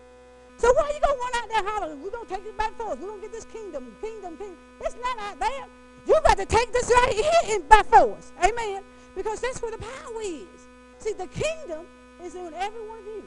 So 0.58 0.72
why 0.74 0.84
are 0.84 0.94
you 0.94 1.00
going 1.00 1.16
to 1.16 1.22
run 1.22 1.44
out 1.44 1.50
there 1.50 1.72
hollering, 1.72 2.04
we're 2.04 2.12
going 2.12 2.28
to 2.28 2.36
take 2.36 2.46
it 2.46 2.58
back 2.58 2.78
force. 2.78 2.98
We're 3.00 3.08
going 3.08 3.20
to 3.20 3.28
get 3.28 3.34
this 3.34 3.46
kingdom, 3.46 3.96
kingdom, 4.00 4.38
kingdom. 4.38 4.58
It's 4.82 4.96
not 5.02 5.18
out 5.20 5.40
there. 5.40 5.66
You 6.06 6.20
got 6.24 6.38
to 6.38 6.46
take 6.46 6.72
this 6.72 6.90
right 6.90 7.14
here 7.14 7.56
in 7.56 7.64
by 7.64 7.82
force. 7.84 8.32
Amen. 8.44 8.84
Because 9.16 9.40
that's 9.40 9.62
where 9.62 9.72
the 9.72 9.80
power 9.80 10.22
is. 10.22 10.68
See, 11.00 11.14
the 11.14 11.28
kingdom 11.28 11.86
is 12.24 12.36
in 12.36 12.54
every 12.54 12.88
one 12.88 13.00
of 13.00 13.06
you 13.06 13.24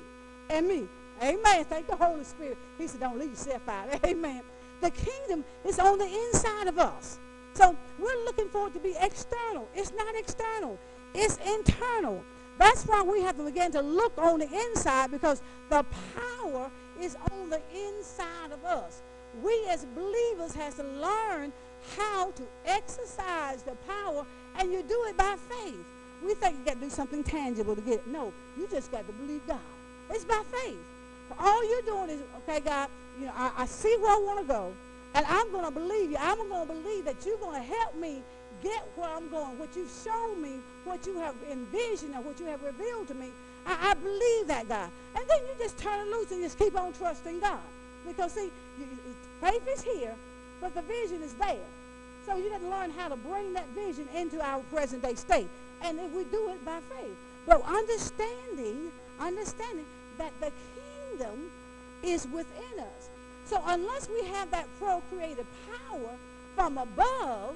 and 0.51 0.69
me. 0.69 0.89
Amen. 1.23 1.65
Thank 1.65 1.89
the 1.89 1.97
Holy 1.97 2.25
Spirit. 2.25 2.59
He 2.79 2.87
said, 2.87 3.01
don't 3.01 3.19
leave 3.19 3.31
yourself 3.31 3.69
out. 3.69 3.89
Amen. 4.07 4.43
The 4.81 4.91
kingdom 4.91 5.45
is 5.65 5.79
on 5.79 5.99
the 5.99 6.07
inside 6.07 6.69
of 6.69 6.79
us. 6.79 7.19
So 7.55 7.77
we're 7.99 8.25
looking 8.25 8.49
for 8.49 8.69
it 8.69 8.75
to 8.75 8.81
be 8.81 8.95
external. 9.01 9.69
It's 9.75 9.93
not 9.95 10.15
external. 10.17 10.79
It's 11.15 11.39
internal. 11.47 12.23
That's 12.59 12.85
why 12.85 13.03
we 13.03 13.21
have 13.23 13.37
to 13.37 13.45
begin 13.45 13.73
to 13.73 13.81
look 13.81 14.13
on 14.19 14.41
the 14.41 14.49
inside 14.69 15.11
because 15.11 15.43
the 15.71 15.85
power 16.15 16.71
is 17.01 17.17
on 17.33 17.51
the 17.51 17.61
inside 17.75 18.53
of 18.53 18.65
us. 18.65 19.03
We 19.43 19.67
as 19.69 19.85
believers 19.87 20.55
has 20.55 20.75
to 20.77 20.85
learn 20.85 21.53
how 21.97 22.31
to 22.33 22.43
exercise 22.67 23.63
the 23.63 23.77
power, 23.87 24.25
and 24.59 24.73
you 24.73 24.83
do 24.83 25.05
it 25.09 25.17
by 25.17 25.37
faith. 25.49 25.85
We 26.25 26.35
think 26.35 26.59
you 26.59 26.65
got 26.65 26.75
to 26.75 26.81
do 26.81 26.91
something 26.91 27.23
tangible 27.23 27.75
to 27.75 27.83
get 27.83 27.95
it. 27.95 28.07
No, 28.07 28.33
you 28.57 28.69
just 28.69 28.91
got 28.91 29.07
to 29.07 29.13
believe 29.13 29.43
God. 29.47 29.59
It's 30.11 30.25
by 30.25 30.43
faith. 30.51 30.79
All 31.39 31.69
you're 31.69 31.83
doing 31.83 32.11
is, 32.11 32.21
okay, 32.39 32.61
God, 32.61 32.89
you 33.19 33.27
know, 33.27 33.33
I, 33.35 33.53
I 33.59 33.67
see 33.67 33.97
where 34.01 34.13
I 34.13 34.21
want 34.21 34.41
to 34.41 34.47
go, 34.47 34.73
and 35.15 35.25
I'm 35.27 35.51
going 35.53 35.65
to 35.65 35.71
believe 35.71 36.11
you. 36.11 36.17
I'm 36.21 36.49
going 36.49 36.67
to 36.67 36.75
believe 36.75 37.05
that 37.05 37.25
you're 37.25 37.39
going 37.39 37.61
to 37.61 37.67
help 37.67 37.97
me 37.97 38.23
get 38.63 38.83
where 38.97 39.09
I'm 39.09 39.29
going. 39.31 39.59
What 39.59 39.75
you've 39.77 39.93
shown 40.05 40.43
me, 40.43 40.59
what 40.85 41.07
you 41.07 41.19
have 41.19 41.35
envisioned, 41.51 42.15
and 42.15 42.25
what 42.25 42.41
you 42.41 42.47
have 42.47 42.63
revealed 42.63 43.09
to 43.09 43.15
me, 43.15 43.29
I, 43.67 43.91
I 43.91 43.95
believe 43.95 44.49
that, 44.49 44.69
God. 44.69 44.91
And 45.17 45.25
then 45.29 45.39
you 45.43 45.55
just 45.59 45.79
turn 45.79 46.07
it 46.07 46.11
loose 46.11 46.31
and 46.33 46.43
just 46.43 46.59
keep 46.59 46.79
on 46.79 46.93
trusting 46.95 47.41
God. 47.41 47.61
Because, 48.07 48.33
see, 48.33 48.51
you, 48.79 48.87
faith 49.41 49.67
is 49.69 49.83
here, 49.83 50.15
but 50.61 50.75
the 50.75 50.83
vision 50.83 51.23
is 51.23 51.35
there. 51.35 51.67
So 52.27 52.37
you 52.37 52.51
got 52.51 52.61
to 52.61 52.69
learn 52.69 52.91
how 52.91 53.09
to 53.09 53.17
bring 53.17 53.53
that 53.53 53.69
vision 53.69 54.09
into 54.17 54.41
our 54.41 54.61
present 54.73 55.03
day 55.03 55.15
state. 55.15 55.49
And 55.83 55.99
if 56.01 56.11
we 56.13 56.25
do 56.25 56.51
it 56.51 56.65
by 56.65 56.81
faith. 56.91 57.17
But 57.47 57.63
understanding, 57.69 58.91
understanding 59.21 59.85
that 60.19 60.33
the 60.41 60.51
kingdom 60.75 61.51
is 62.03 62.27
within 62.33 62.79
us. 62.81 63.09
So 63.47 63.61
unless 63.67 64.09
we 64.09 64.27
have 64.29 64.51
that 64.51 64.67
procreative 64.79 65.47
power 65.67 66.11
from 66.55 66.79
above, 66.79 67.55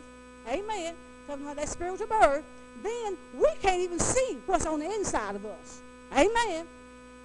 amen, 0.48 0.94
talking 1.26 1.44
about 1.44 1.56
that 1.56 1.68
spiritual 1.68 2.06
birth, 2.06 2.44
then 2.82 3.16
we 3.34 3.48
can't 3.60 3.80
even 3.80 3.98
see 3.98 4.38
what's 4.46 4.66
on 4.66 4.80
the 4.80 4.86
inside 4.86 5.34
of 5.34 5.44
us. 5.44 5.80
Amen. 6.12 6.66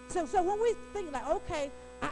So, 0.07 0.25
so 0.25 0.41
when 0.43 0.61
we 0.61 0.75
think 0.93 1.11
like, 1.11 1.27
okay, 1.27 1.71
I, 2.01 2.09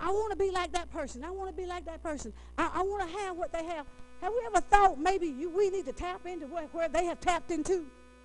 I, 0.00 0.10
want 0.10 0.30
to 0.32 0.36
be 0.36 0.50
like 0.50 0.72
that 0.72 0.90
person. 0.92 1.24
I 1.24 1.30
want 1.30 1.50
to 1.50 1.56
be 1.56 1.66
like 1.66 1.84
that 1.86 2.02
person. 2.02 2.32
I, 2.58 2.70
I 2.74 2.82
want 2.82 3.08
to 3.08 3.18
have 3.18 3.36
what 3.36 3.52
they 3.52 3.64
have. 3.64 3.86
Have 4.20 4.32
we 4.32 4.46
ever 4.46 4.60
thought 4.60 4.98
maybe 4.98 5.26
you, 5.26 5.50
we 5.50 5.70
need 5.70 5.86
to 5.86 5.92
tap 5.92 6.26
into 6.26 6.46
where, 6.46 6.64
where 6.72 6.88
they 6.88 7.04
have 7.04 7.20
tapped 7.20 7.50
into? 7.50 7.84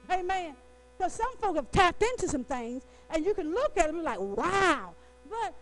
Amen. 0.10 0.56
Because 0.98 1.14
some 1.14 1.36
folk 1.38 1.56
have 1.56 1.72
tapped 1.72 2.04
into 2.04 2.28
some 2.28 2.44
things, 2.44 2.84
and 3.10 3.26
you 3.26 3.34
can 3.34 3.54
look 3.54 3.78
at 3.78 3.88
them 3.88 4.04
like, 4.04 4.20
wow. 4.20 4.94
But 5.30 5.54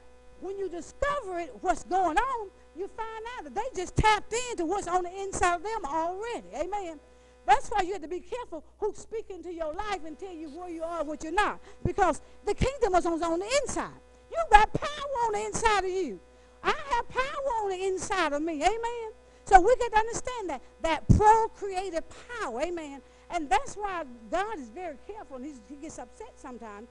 when 0.42 0.58
you 0.58 0.70
discover 0.70 1.40
it, 1.40 1.54
what's 1.62 1.84
going 1.84 2.18
on, 2.18 2.50
you 2.76 2.88
find 2.88 3.26
out 3.38 3.44
that 3.46 3.56
they 3.56 3.82
just 3.82 3.96
tapped 3.96 4.34
into 4.52 4.66
what's 4.66 4.88
on 4.88 5.04
the 5.04 5.22
inside 5.22 5.56
of 5.56 5.64
them 5.64 5.86
already. 5.86 6.48
Amen. 6.56 7.00
That's 7.46 7.70
why 7.70 7.82
you 7.82 7.94
have 7.94 8.02
to 8.02 8.08
be 8.08 8.20
careful 8.20 8.64
who's 8.80 8.98
speaking 8.98 9.42
to 9.44 9.52
your 9.52 9.74
life 9.74 10.02
and 10.06 10.20
tell 10.20 10.34
you 10.34 10.50
where 10.50 10.70
you 10.70 10.84
are, 10.84 11.04
what 11.04 11.24
you're 11.24 11.32
not. 11.32 11.60
Because 11.84 12.22
the 12.46 12.54
kingdom 12.54 12.94
is 12.96 13.06
on, 13.06 13.24
on 13.24 13.40
the 13.40 13.62
inside. 13.62 14.00
You 14.30 14.38
got 14.52 14.72
power 14.74 15.26
on 15.26 15.34
the 15.34 15.46
inside 15.46 15.86
of 15.86 15.90
you. 15.90 16.20
I 16.64 16.74
have 16.90 17.08
power 17.08 17.52
on 17.64 17.70
the 17.70 17.86
inside 17.86 18.34
of 18.34 18.42
me. 18.42 18.56
Amen. 18.56 19.12
So 19.46 19.62
we 19.62 19.74
got 19.78 19.92
to 19.94 19.98
understand 20.00 20.50
that, 20.50 20.62
that 20.82 21.08
procreative 21.08 22.04
power. 22.42 22.62
Amen. 22.62 23.02
And 23.30 23.50
that's 23.50 23.76
why 23.76 24.04
God 24.30 24.60
is 24.60 24.70
very 24.70 24.98
careful 25.08 25.38
and 25.38 25.46
he 25.46 25.76
gets 25.78 26.00
upset 26.00 26.34
sometimes 26.36 26.90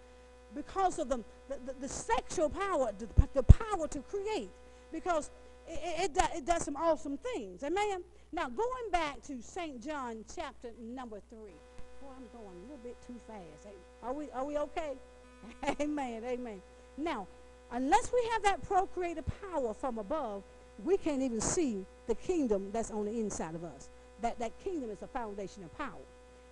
because 0.55 0.99
of 0.99 1.09
the, 1.09 1.19
the, 1.49 1.59
the, 1.67 1.75
the 1.81 1.89
sexual 1.89 2.49
power, 2.49 2.91
the, 2.99 3.09
the, 3.35 3.43
power 3.43 3.87
to 3.89 4.01
create. 4.01 4.51
Because 4.93 5.31
it, 5.69 6.11
it, 6.17 6.23
it, 6.37 6.47
does 6.47 6.65
some 6.65 6.77
awesome 6.77 7.19
things. 7.19 7.63
Amen. 7.63 8.03
Now, 8.33 8.49
going 8.49 8.91
back 8.91 9.23
to 9.25 9.43
St. 9.43 9.83
John 9.85 10.25
chapter 10.35 10.71
number 10.81 11.21
3. 11.31 11.39
Boy, 11.39 12.09
I'm 12.17 12.27
going 12.33 12.57
a 12.57 12.63
little 12.63 12.81
bit 12.83 12.97
too 13.07 13.17
fast. 13.27 13.67
Are 14.03 14.13
we, 14.13 14.31
are 14.31 14.45
we 14.45 14.59
okay? 14.59 14.95
amen, 15.81 16.23
amen. 16.25 16.63
Now, 16.97 17.27
unless 17.73 18.13
we 18.13 18.29
have 18.33 18.43
that 18.45 18.63
procreative 18.63 19.25
power 19.53 19.75
from 19.75 19.99
above, 19.99 20.43
we 20.85 20.97
can't 20.97 21.23
even 21.23 21.41
see 21.41 21.85
the 22.07 22.15
kingdom 22.15 22.71
that's 22.73 22.91
on 22.91 23.07
the 23.07 23.19
inside 23.19 23.55
of 23.55 23.65
us. 23.65 23.89
That, 24.23 24.39
that 24.39 24.53
kingdom 24.63 24.91
is 24.91 24.99
the 24.99 25.07
foundation 25.07 25.65
of 25.65 25.77
power. 25.77 26.05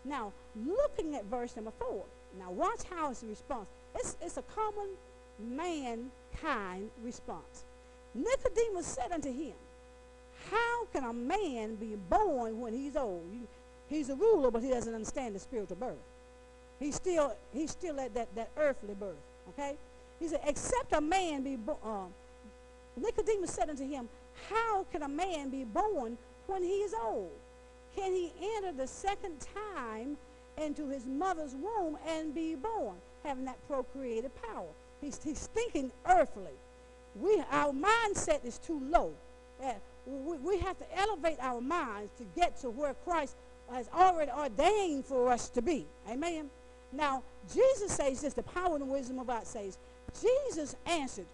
Now, 0.04 0.32
looking 0.54 1.14
at 1.14 1.24
verse 1.26 1.56
number 1.56 1.72
4. 1.78 2.04
Now, 2.38 2.50
watch 2.50 2.82
how 2.90 3.10
it's 3.10 3.22
a 3.22 3.26
response. 3.26 3.68
It's, 3.94 4.16
it's 4.20 4.36
a 4.36 4.42
common 4.42 4.88
mankind 5.38 6.90
response. 7.02 7.64
Nicodemus 8.14 8.86
said 8.86 9.12
unto 9.12 9.32
him, 9.32 9.54
how 10.50 10.86
can 10.92 11.04
a 11.04 11.12
man 11.12 11.74
be 11.76 11.96
born 12.08 12.60
when 12.60 12.72
he's 12.72 12.96
old? 12.96 13.24
He's 13.88 14.10
a 14.10 14.14
ruler, 14.14 14.50
but 14.50 14.62
he 14.62 14.70
doesn't 14.70 14.94
understand 14.94 15.34
the 15.34 15.38
spiritual 15.38 15.76
birth. 15.76 15.96
He's 16.80 16.96
still, 16.96 17.34
he's 17.52 17.70
still 17.70 18.00
at 18.00 18.14
that, 18.14 18.34
that 18.34 18.50
earthly 18.56 18.94
birth, 18.94 19.16
okay? 19.50 19.76
He 20.20 20.28
said, 20.28 20.40
except 20.46 20.92
a 20.92 21.00
man 21.00 21.42
be 21.42 21.56
born, 21.56 21.78
uh, 21.84 22.06
Nicodemus 22.96 23.50
said 23.50 23.70
unto 23.70 23.88
him, 23.88 24.08
how 24.48 24.86
can 24.92 25.02
a 25.02 25.08
man 25.08 25.50
be 25.50 25.64
born 25.64 26.16
when 26.46 26.62
he 26.62 26.82
is 26.82 26.94
old? 26.94 27.32
Can 27.96 28.12
he 28.12 28.32
enter 28.56 28.72
the 28.72 28.86
second 28.86 29.44
time 29.54 30.16
into 30.58 30.88
his 30.88 31.06
mother's 31.06 31.54
womb 31.54 31.96
and 32.06 32.34
be 32.34 32.54
born, 32.54 32.96
having 33.24 33.44
that 33.46 33.58
procreative 33.68 34.30
power? 34.42 34.68
He's, 35.00 35.20
he's 35.22 35.46
thinking 35.48 35.90
earthly. 36.08 36.52
We, 37.14 37.42
our 37.50 37.72
mindset 37.72 38.44
is 38.44 38.58
too 38.58 38.80
low. 38.90 39.12
Uh, 39.62 39.72
we, 40.06 40.36
we 40.38 40.58
have 40.58 40.78
to 40.78 40.98
elevate 40.98 41.38
our 41.40 41.60
minds 41.60 42.10
to 42.18 42.24
get 42.36 42.60
to 42.60 42.70
where 42.70 42.94
Christ 43.04 43.36
has 43.70 43.88
already 43.94 44.30
ordained 44.30 45.04
for 45.04 45.30
us 45.32 45.48
to 45.50 45.62
be. 45.62 45.86
Amen. 46.10 46.50
Now, 46.92 47.22
Jesus 47.52 47.92
says 47.92 48.20
this, 48.20 48.34
the 48.34 48.42
power 48.42 48.76
and 48.76 48.88
wisdom 48.88 49.18
of 49.18 49.26
God 49.26 49.46
says, 49.46 49.78
Jesus 50.20 50.76
answered, 50.86 51.26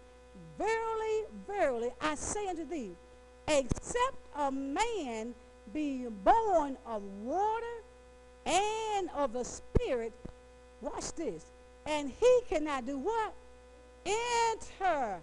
Verily, 0.57 1.25
verily, 1.47 1.89
I 1.99 2.15
say 2.15 2.47
unto 2.47 2.65
thee, 2.65 2.91
except 3.47 4.15
a 4.35 4.51
man 4.51 5.33
be 5.73 6.07
born 6.23 6.77
of 6.85 7.03
water 7.23 7.83
and 8.45 9.09
of 9.15 9.33
the 9.33 9.43
Spirit, 9.43 10.13
watch 10.81 11.13
this, 11.13 11.45
and 11.85 12.11
he 12.19 12.39
cannot 12.49 12.85
do 12.85 12.97
what? 12.97 13.33
Enter 14.05 15.19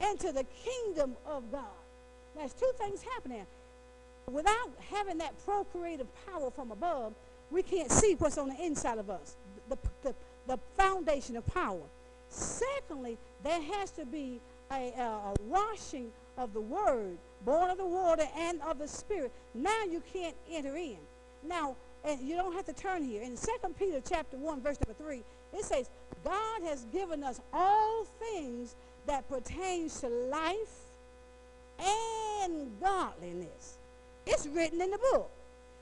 into 0.00 0.32
the 0.32 0.44
kingdom 0.64 1.16
of 1.26 1.50
God. 1.50 1.64
There's 2.36 2.52
two 2.52 2.70
things 2.78 3.02
happening. 3.02 3.46
Without 4.30 4.70
having 4.90 5.18
that 5.18 5.34
procreative 5.44 6.06
power 6.26 6.50
from 6.50 6.70
above, 6.70 7.14
we 7.50 7.62
can't 7.62 7.90
see 7.90 8.14
what's 8.18 8.38
on 8.38 8.50
the 8.50 8.62
inside 8.62 8.98
of 8.98 9.08
us, 9.08 9.36
the, 9.68 9.78
the, 10.02 10.14
the 10.46 10.58
foundation 10.76 11.36
of 11.36 11.46
power. 11.46 11.80
Secondly, 12.28 13.16
there 13.42 13.60
has 13.60 13.90
to 13.92 14.04
be 14.04 14.40
a, 14.70 14.92
a, 14.98 15.34
washing 15.44 16.12
of 16.36 16.52
the 16.52 16.60
word, 16.60 17.16
born 17.44 17.70
of 17.70 17.78
the 17.78 17.86
water 17.86 18.28
and 18.36 18.60
of 18.62 18.78
the 18.78 18.86
spirit. 18.86 19.32
Now 19.54 19.84
you 19.90 20.02
can't 20.12 20.36
enter 20.50 20.76
in. 20.76 20.98
Now, 21.42 21.76
and 22.04 22.20
you 22.20 22.36
don't 22.36 22.52
have 22.52 22.66
to 22.66 22.72
turn 22.72 23.02
here. 23.02 23.22
In 23.22 23.36
2 23.36 23.74
Peter 23.78 24.00
chapter 24.06 24.36
1, 24.36 24.60
verse 24.60 24.76
number 24.86 25.02
3, 25.02 25.22
it 25.52 25.64
says, 25.64 25.90
God 26.24 26.62
has 26.64 26.84
given 26.86 27.24
us 27.24 27.40
all 27.52 28.04
things 28.18 28.74
that 29.06 29.28
pertains 29.28 30.00
to 30.00 30.08
life 30.08 30.88
and 32.44 32.80
godliness. 32.80 33.78
It's 34.26 34.46
written 34.46 34.80
in 34.80 34.90
the 34.90 34.98
book. 34.98 35.30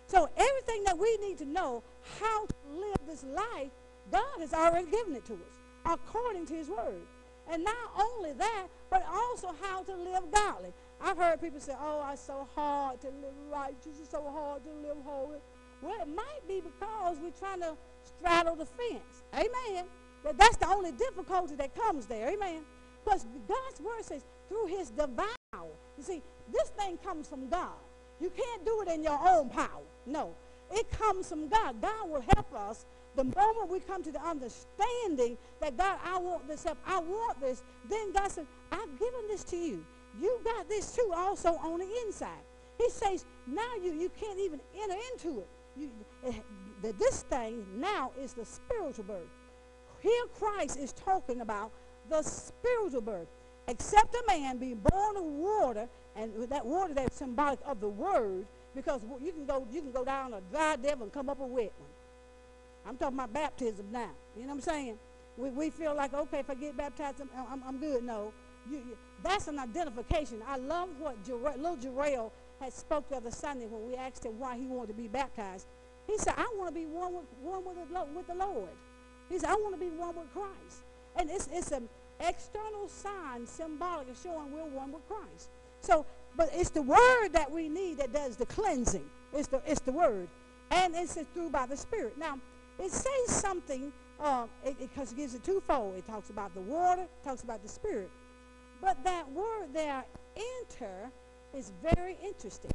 So 0.06 0.28
everything 0.36 0.84
that 0.84 0.96
we 0.96 1.16
need 1.18 1.38
to 1.38 1.44
know 1.44 1.82
how 2.20 2.46
to 2.46 2.54
live 2.72 2.96
this 3.06 3.24
life, 3.24 3.70
God 4.12 4.38
has 4.38 4.54
already 4.54 4.88
given 4.90 5.16
it 5.16 5.24
to 5.26 5.34
us 5.34 5.56
according 5.84 6.46
to 6.46 6.54
his 6.54 6.68
word. 6.68 7.02
And 7.50 7.64
not 7.64 7.76
only 7.98 8.32
that, 8.34 8.66
but 8.90 9.04
also 9.12 9.54
how 9.60 9.82
to 9.82 9.94
live 9.94 10.24
godly. 10.32 10.72
I've 11.00 11.16
heard 11.16 11.40
people 11.40 11.60
say, 11.60 11.74
oh, 11.80 12.08
it's 12.12 12.22
so 12.22 12.48
hard 12.54 13.00
to 13.02 13.08
live 13.08 13.34
righteous. 13.52 13.98
It's 14.00 14.10
so 14.10 14.22
hard 14.30 14.62
to 14.64 14.70
live 14.88 14.96
holy. 15.04 15.38
Well, 15.82 16.00
it 16.00 16.08
might 16.08 16.40
be 16.48 16.60
because 16.60 17.18
we're 17.18 17.30
trying 17.30 17.60
to 17.60 17.76
straddle 18.06 18.56
the 18.56 18.66
fence. 18.66 19.22
Amen. 19.34 19.84
That 20.24 20.38
that's 20.38 20.56
the 20.56 20.68
only 20.68 20.92
difficulty 20.92 21.54
that 21.56 21.74
comes 21.74 22.06
there. 22.06 22.28
Amen. 22.28 22.62
Because 23.04 23.26
God's 23.46 23.80
word 23.80 24.02
says 24.04 24.24
through 24.48 24.66
his 24.66 24.90
divine. 24.90 25.26
You 25.52 26.02
see, 26.02 26.22
this 26.52 26.68
thing 26.70 26.98
comes 26.98 27.28
from 27.28 27.48
God. 27.48 27.78
You 28.20 28.30
can't 28.30 28.64
do 28.64 28.82
it 28.82 28.92
in 28.92 29.02
your 29.02 29.18
own 29.22 29.48
power. 29.50 29.82
No. 30.06 30.34
It 30.70 30.90
comes 30.90 31.28
from 31.28 31.48
God. 31.48 31.80
God 31.80 32.10
will 32.10 32.24
help 32.34 32.52
us 32.54 32.86
the 33.14 33.24
moment 33.24 33.70
we 33.70 33.80
come 33.80 34.02
to 34.02 34.12
the 34.12 34.22
understanding 34.22 35.38
that 35.60 35.76
God, 35.76 35.98
I 36.04 36.18
want 36.18 36.46
this 36.46 36.64
help, 36.64 36.78
I 36.86 36.98
want 36.98 37.40
this, 37.40 37.62
then 37.88 38.12
God 38.12 38.30
said, 38.30 38.46
I've 38.70 38.98
given 38.98 39.26
this 39.28 39.42
to 39.44 39.56
you. 39.56 39.84
You 40.20 40.38
got 40.44 40.68
this 40.68 40.94
too 40.94 41.12
also 41.16 41.54
on 41.56 41.80
the 41.80 41.88
inside. 42.06 42.28
He 42.78 42.90
says, 42.90 43.24
now 43.46 43.74
you, 43.82 43.94
you 43.94 44.10
can't 44.20 44.38
even 44.38 44.60
enter 44.78 44.96
into 45.12 45.40
it. 45.40 45.48
You, 45.78 45.90
uh, 46.26 46.32
this 46.98 47.22
thing 47.22 47.64
now 47.76 48.12
is 48.20 48.32
the 48.32 48.44
spiritual 48.44 49.04
birth. 49.04 49.28
Here 50.00 50.24
Christ 50.38 50.78
is 50.78 50.92
talking 50.92 51.40
about 51.40 51.72
the 52.08 52.22
spiritual 52.22 53.00
birth. 53.00 53.28
Except 53.68 54.14
a 54.14 54.22
man 54.28 54.58
be 54.58 54.74
born 54.74 55.16
of 55.16 55.24
water, 55.24 55.88
and 56.14 56.32
that 56.48 56.64
water 56.64 56.94
that's 56.94 57.16
symbolic 57.16 57.58
of 57.66 57.80
the 57.80 57.88
word, 57.88 58.46
because 58.76 59.02
you 59.20 59.32
can 59.32 59.44
go 59.44 59.66
you 59.72 59.82
can 59.82 59.90
go 59.90 60.04
down 60.04 60.32
a 60.34 60.40
dry 60.52 60.76
devil 60.76 61.04
and 61.04 61.12
come 61.12 61.28
up 61.28 61.40
a 61.40 61.46
wet 61.46 61.72
one. 61.78 61.90
I'm 62.86 62.96
talking 62.96 63.18
about 63.18 63.32
baptism 63.32 63.86
now. 63.90 64.10
You 64.36 64.42
know 64.42 64.48
what 64.48 64.54
I'm 64.54 64.60
saying? 64.60 64.98
We, 65.36 65.50
we 65.50 65.70
feel 65.70 65.94
like, 65.96 66.14
okay, 66.14 66.38
if 66.38 66.48
I 66.48 66.54
get 66.54 66.76
baptized, 66.76 67.20
I'm, 67.20 67.28
I'm, 67.50 67.62
I'm 67.66 67.78
good. 67.78 68.04
No. 68.04 68.32
You, 68.70 68.78
you, 68.78 68.98
that's 69.22 69.48
an 69.48 69.58
identification. 69.58 70.40
I 70.46 70.56
love 70.58 70.88
what 71.00 71.16
little 71.26 71.76
Jarrell 71.76 72.30
had 72.60 72.72
spoke 72.72 73.08
the 73.08 73.16
other 73.16 73.30
Sunday 73.30 73.66
when 73.66 73.86
we 73.86 73.94
asked 73.96 74.24
him 74.24 74.38
why 74.38 74.56
he 74.56 74.66
wanted 74.66 74.88
to 74.88 74.94
be 74.94 75.08
baptized. 75.08 75.66
He 76.06 76.16
said, 76.18 76.34
I 76.36 76.46
want 76.56 76.68
to 76.68 76.74
be 76.74 76.86
one 76.86 77.14
with, 77.14 77.24
one 77.42 77.64
with, 77.64 77.76
the, 77.76 78.04
with 78.14 78.26
the 78.26 78.34
Lord. 78.34 78.70
He 79.28 79.38
said, 79.38 79.50
I 79.50 79.54
want 79.54 79.74
to 79.74 79.80
be 79.80 79.90
one 79.90 80.14
with 80.14 80.32
Christ. 80.32 80.84
And 81.16 81.30
it's, 81.30 81.48
it's 81.52 81.72
an 81.72 81.88
external 82.20 82.88
sign 82.88 83.46
symbolic 83.46 84.08
of 84.08 84.18
showing 84.22 84.52
we're 84.52 84.64
one 84.64 84.92
with 84.92 85.06
Christ. 85.08 85.50
So, 85.80 86.06
but 86.36 86.50
it's 86.52 86.70
the 86.70 86.82
word 86.82 87.28
that 87.32 87.50
we 87.50 87.68
need 87.68 87.98
that 87.98 88.12
does 88.12 88.36
the 88.36 88.46
cleansing. 88.46 89.04
It's 89.32 89.48
the, 89.48 89.60
it's 89.66 89.80
the 89.80 89.92
word. 89.92 90.28
And 90.70 90.94
it's 90.94 91.18
through 91.34 91.50
by 91.50 91.66
the 91.66 91.76
Spirit. 91.76 92.18
Now, 92.18 92.38
it 92.78 92.90
says 92.90 93.28
something 93.28 93.92
because 94.18 94.48
uh, 94.64 94.68
it, 94.68 94.76
it, 94.80 94.90
it 94.96 95.16
gives 95.16 95.34
it 95.34 95.44
twofold. 95.44 95.96
It 95.96 96.06
talks 96.06 96.30
about 96.30 96.54
the 96.54 96.60
water, 96.60 97.06
talks 97.24 97.42
about 97.42 97.62
the 97.62 97.68
Spirit. 97.68 98.10
But 98.80 99.02
that 99.04 99.30
word 99.30 99.68
there, 99.72 100.04
enter, 100.36 101.10
is 101.56 101.72
very 101.82 102.16
interesting. 102.22 102.72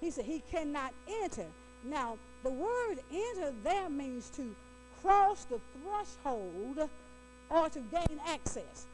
He 0.00 0.10
said 0.10 0.24
he 0.24 0.42
cannot 0.50 0.92
enter. 1.22 1.46
Now, 1.84 2.18
the 2.42 2.50
word 2.50 2.96
enter 3.12 3.52
there 3.62 3.88
means 3.88 4.30
to 4.30 4.54
cross 5.00 5.44
the 5.44 5.60
threshold 5.80 6.88
or 7.48 7.68
to 7.68 7.80
gain 7.80 8.20
access. 8.26 8.86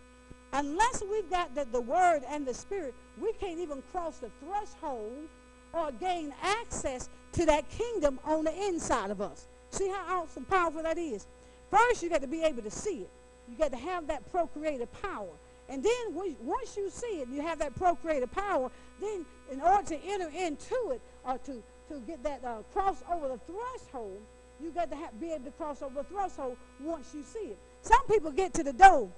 Unless 0.53 1.03
we've 1.11 1.31
got 1.31 1.55
the, 1.55 1.65
the 1.65 1.81
word 1.81 2.23
and 2.29 2.47
the 2.47 2.53
spirit, 2.53 2.95
we 3.21 3.33
can't 3.35 3.59
even 3.59 3.83
cross 3.91 4.19
the 4.19 4.31
threshold 4.41 5.29
or 5.73 5.91
gain 5.93 6.35
access 6.43 7.09
to 7.33 7.47
that 7.47 7.69
kingdom 7.71 8.21
on 8.25 8.45
the 8.45 8.67
inside 8.67 9.11
of 9.11 9.23
us. 9.23 9.49
See 9.71 9.89
how 9.89 10.23
awesome, 10.23 10.45
powerful 10.45 10.83
that 10.83 10.99
is? 10.99 11.27
First, 11.71 12.03
you 12.03 12.11
got 12.11 12.21
to 12.21 12.29
be 12.29 12.43
able 12.43 12.63
to 12.63 12.71
see 12.71 12.99
it. 12.99 13.11
You 13.49 13.57
got 13.57 13.71
to 13.73 13.79
have 13.79 14.07
that 14.09 14.31
procreative 14.31 14.93
power. 15.01 15.31
And 15.73 15.83
then 15.83 16.37
once 16.43 16.77
you 16.77 16.91
see 16.91 17.23
it, 17.23 17.29
you 17.33 17.41
have 17.41 17.59
that 17.61 17.75
procreative 17.75 18.31
power, 18.31 18.71
then 19.01 19.25
in 19.51 19.63
order 19.63 19.83
to 19.89 19.97
enter 20.05 20.29
into 20.29 20.91
it 20.91 21.01
or 21.25 21.39
to, 21.39 21.63
to 21.89 21.99
get 22.07 22.23
that 22.25 22.45
uh, 22.45 22.59
cross 22.75 23.03
over 23.11 23.29
the 23.29 23.39
threshold, 23.39 24.21
you 24.63 24.71
got 24.71 24.91
to 24.91 24.97
have, 24.97 25.19
be 25.19 25.33
able 25.33 25.47
to 25.47 25.51
cross 25.53 25.81
over 25.81 25.95
the 25.95 26.05
threshold 26.05 26.59
once 26.79 27.15
you 27.15 27.23
see 27.23 27.53
it. 27.53 27.59
Some 27.81 28.07
people 28.07 28.31
get 28.31 28.53
to 28.53 28.63
the 28.63 28.75
door 28.75 29.09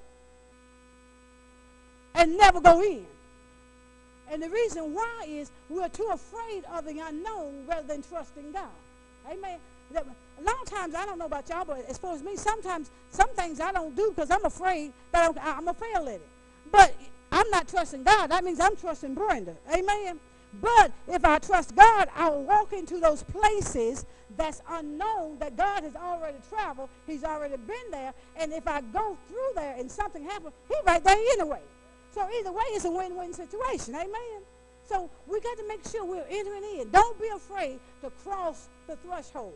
and 2.15 2.37
never 2.37 2.61
go 2.61 2.81
in. 2.81 3.05
And 4.31 4.41
the 4.41 4.49
reason 4.49 4.95
why 4.95 5.25
is 5.27 5.51
we're 5.69 5.89
too 5.89 6.09
afraid 6.13 6.63
of 6.73 6.85
the 6.85 7.01
unknown 7.01 7.67
rather 7.67 7.89
than 7.89 8.03
trusting 8.03 8.53
God. 8.53 8.69
Amen. 9.29 9.59
A 9.93 10.43
lot 10.43 10.55
of 10.63 10.71
times, 10.71 10.95
I 10.95 11.05
don't 11.05 11.19
know 11.19 11.27
about 11.27 11.49
y'all, 11.49 11.65
but 11.65 11.85
as 11.89 11.99
far 11.99 12.15
as 12.15 12.23
me, 12.23 12.37
sometimes 12.37 12.93
some 13.11 13.29
things 13.31 13.59
I 13.59 13.73
don't 13.73 13.97
do 13.97 14.13
because 14.15 14.31
I'm 14.31 14.45
afraid 14.45 14.93
that 15.11 15.31
I'm, 15.31 15.39
I'm 15.43 15.65
going 15.65 15.75
to 15.75 15.81
fail 15.81 16.09
at 16.09 16.15
it. 16.15 16.29
But 16.75 16.93
I'm 17.31 17.49
not 17.51 17.69
trusting 17.69 18.03
God. 18.03 18.33
That 18.33 18.43
means 18.43 18.59
I'm 18.59 18.75
trusting 18.75 19.15
Brenda. 19.15 19.55
Amen. 19.73 20.19
But 20.61 20.91
if 21.07 21.25
I 21.25 21.39
trust 21.39 21.77
God, 21.77 22.09
I'll 22.17 22.43
walk 22.43 22.73
into 22.73 22.99
those 22.99 23.23
places 23.23 24.07
that's 24.37 24.61
unknown 24.69 25.39
that 25.39 25.57
God 25.57 25.85
has 25.85 25.95
already 25.95 26.39
traveled. 26.49 26.89
He's 27.07 27.23
already 27.23 27.57
been 27.59 27.91
there. 27.93 28.13
And 28.37 28.53
if 28.53 28.67
I 28.67 28.81
go 28.81 29.17
through 29.29 29.53
there 29.55 29.77
and 29.79 29.89
something 29.89 30.25
happens, 30.25 30.53
he's 30.69 30.85
right 30.85 31.03
there 31.05 31.17
anyway. 31.17 31.61
So 32.11 32.29
either 32.41 32.51
way, 32.51 32.65
it's 32.71 32.85
a 32.85 32.91
win-win 32.91 33.33
situation. 33.33 33.95
Amen. 33.95 34.43
So 34.85 35.09
we 35.29 35.41
got 35.41 35.57
to 35.59 35.69
make 35.69 35.87
sure 35.87 36.05
we're 36.05 36.27
entering 36.29 36.65
in. 36.81 36.91
Don't 36.91 37.21
be 37.21 37.29
afraid 37.29 37.79
to 38.03 38.11
cross 38.11 38.69
the 38.89 38.97
threshold 38.97 39.55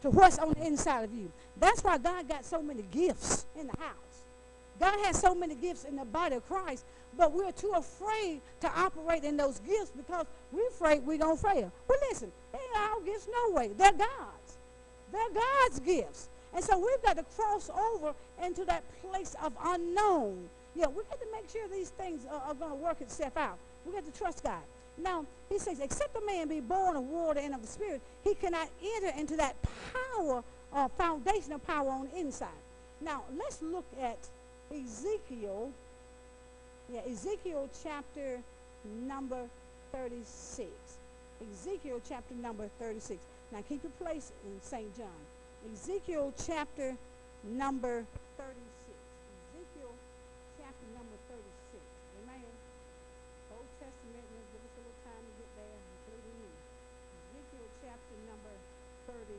to 0.00 0.10
what's 0.10 0.40
on 0.40 0.54
the 0.54 0.66
inside 0.66 1.04
of 1.04 1.14
you. 1.14 1.30
That's 1.60 1.84
why 1.84 1.98
God 1.98 2.28
got 2.28 2.44
so 2.44 2.60
many 2.60 2.82
gifts 2.90 3.46
in 3.56 3.68
the 3.68 3.78
house. 3.78 4.11
God 4.80 4.98
has 5.04 5.18
so 5.18 5.34
many 5.34 5.54
gifts 5.54 5.84
in 5.84 5.96
the 5.96 6.04
body 6.04 6.36
of 6.36 6.46
Christ, 6.46 6.84
but 7.16 7.32
we're 7.32 7.52
too 7.52 7.72
afraid 7.76 8.40
to 8.60 8.70
operate 8.78 9.24
in 9.24 9.36
those 9.36 9.60
gifts 9.60 9.92
because 9.96 10.26
we're 10.50 10.68
afraid 10.68 11.04
we're 11.04 11.18
going 11.18 11.36
to 11.36 11.42
fail. 11.42 11.72
Well, 11.88 11.98
listen, 12.10 12.32
they 12.52 12.58
ain't 12.58 12.76
our 12.76 13.00
gifts 13.00 13.28
no 13.30 13.54
way. 13.54 13.70
They're 13.76 13.92
God's. 13.92 14.58
They're 15.12 15.30
God's 15.30 15.80
gifts. 15.80 16.28
And 16.54 16.64
so 16.64 16.78
we've 16.78 17.02
got 17.02 17.16
to 17.16 17.24
cross 17.36 17.70
over 17.70 18.14
into 18.42 18.64
that 18.64 18.82
place 19.00 19.34
of 19.42 19.52
unknown. 19.64 20.48
Yeah, 20.74 20.86
we've 20.86 21.08
got 21.08 21.20
to 21.20 21.26
make 21.32 21.48
sure 21.50 21.66
these 21.68 21.90
things 21.90 22.26
are, 22.30 22.42
are 22.48 22.54
going 22.54 22.70
to 22.70 22.76
work 22.76 23.00
itself 23.00 23.36
out. 23.36 23.58
We've 23.84 23.94
got 23.94 24.04
to 24.04 24.18
trust 24.18 24.42
God. 24.42 24.62
Now, 24.98 25.24
he 25.48 25.58
says, 25.58 25.80
except 25.80 26.16
a 26.16 26.26
man 26.26 26.48
be 26.48 26.60
born 26.60 26.96
of 26.96 27.04
water 27.04 27.40
and 27.40 27.54
of 27.54 27.62
the 27.62 27.68
Spirit, 27.68 28.00
he 28.24 28.34
cannot 28.34 28.68
enter 28.82 29.18
into 29.18 29.36
that 29.36 29.56
power 29.92 30.24
or 30.24 30.44
uh, 30.72 30.88
foundational 30.88 31.58
power 31.58 31.90
on 31.90 32.08
the 32.08 32.18
inside. 32.18 32.48
Now, 33.00 33.22
let's 33.36 33.62
look 33.62 33.86
at 34.00 34.18
Ezekiel, 34.72 35.70
yeah, 36.88 37.00
Ezekiel 37.06 37.68
chapter 37.84 38.40
number 39.06 39.44
36. 39.92 40.70
Ezekiel 41.52 42.00
chapter 42.08 42.34
number 42.34 42.68
36. 42.78 43.20
Now 43.52 43.60
keep 43.68 43.82
your 43.82 43.92
place 44.00 44.32
in 44.46 44.60
St. 44.62 44.88
John. 44.96 45.22
Ezekiel 45.72 46.32
chapter 46.46 46.96
number 47.44 48.06
36. 48.40 48.56
Ezekiel 49.52 49.92
chapter 50.56 50.86
number 50.96 51.16
36. 51.28 51.44
Amen. 52.24 52.48
Old 53.52 53.68
Testament, 53.76 54.24
let's 54.24 54.48
give 54.56 54.64
us 54.64 54.72
a 54.72 54.80
little 54.80 55.00
time 55.04 55.20
to 55.20 55.32
get 55.36 55.50
there, 55.60 55.76
including 56.00 56.36
me. 56.40 56.52
Ezekiel 57.28 57.68
chapter 57.84 58.16
number 58.24 58.54
36. 59.04 59.36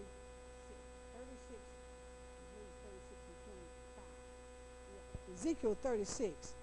36 1.18 1.64
Ezekiel 5.44 5.76
36. 5.84 6.54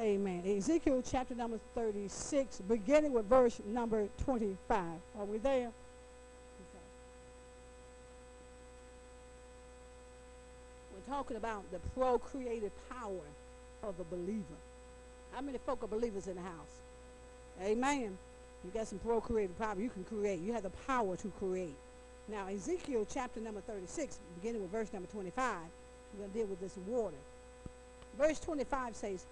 Amen. 0.00 0.42
Ezekiel 0.46 1.02
chapter 1.06 1.34
number 1.34 1.60
36, 1.74 2.62
beginning 2.66 3.12
with 3.12 3.26
verse 3.26 3.60
number 3.66 4.08
25. 4.24 4.78
Are 5.18 5.24
we 5.26 5.36
there? 5.36 5.70
We're 10.94 11.14
talking 11.14 11.36
about 11.36 11.70
the 11.70 11.80
procreative 11.94 12.72
power 12.88 13.26
of 13.82 13.98
the 13.98 14.04
believer. 14.04 14.42
How 15.32 15.42
many 15.42 15.58
folk 15.58 15.84
are 15.84 15.88
believers 15.88 16.28
in 16.28 16.36
the 16.36 16.42
house? 16.42 16.80
Amen. 17.62 18.16
You 18.64 18.70
got 18.72 18.86
some 18.86 19.00
procreative 19.00 19.58
power. 19.58 19.74
You 19.78 19.90
can 19.90 20.04
create. 20.04 20.40
You 20.40 20.54
have 20.54 20.62
the 20.62 20.70
power 20.86 21.14
to 21.16 21.28
create. 21.38 21.76
Now, 22.26 22.46
Ezekiel 22.46 23.06
chapter 23.12 23.40
number 23.40 23.60
36, 23.60 24.18
beginning 24.40 24.62
with 24.62 24.70
verse 24.70 24.90
number 24.94 25.08
25, 25.08 25.56
we're 26.16 26.22
going 26.22 26.32
to 26.32 26.38
deal 26.38 26.46
with 26.46 26.60
this 26.60 26.76
water. 26.86 27.16
Verse 28.18 28.40
25 28.40 28.96
says, 28.96 29.24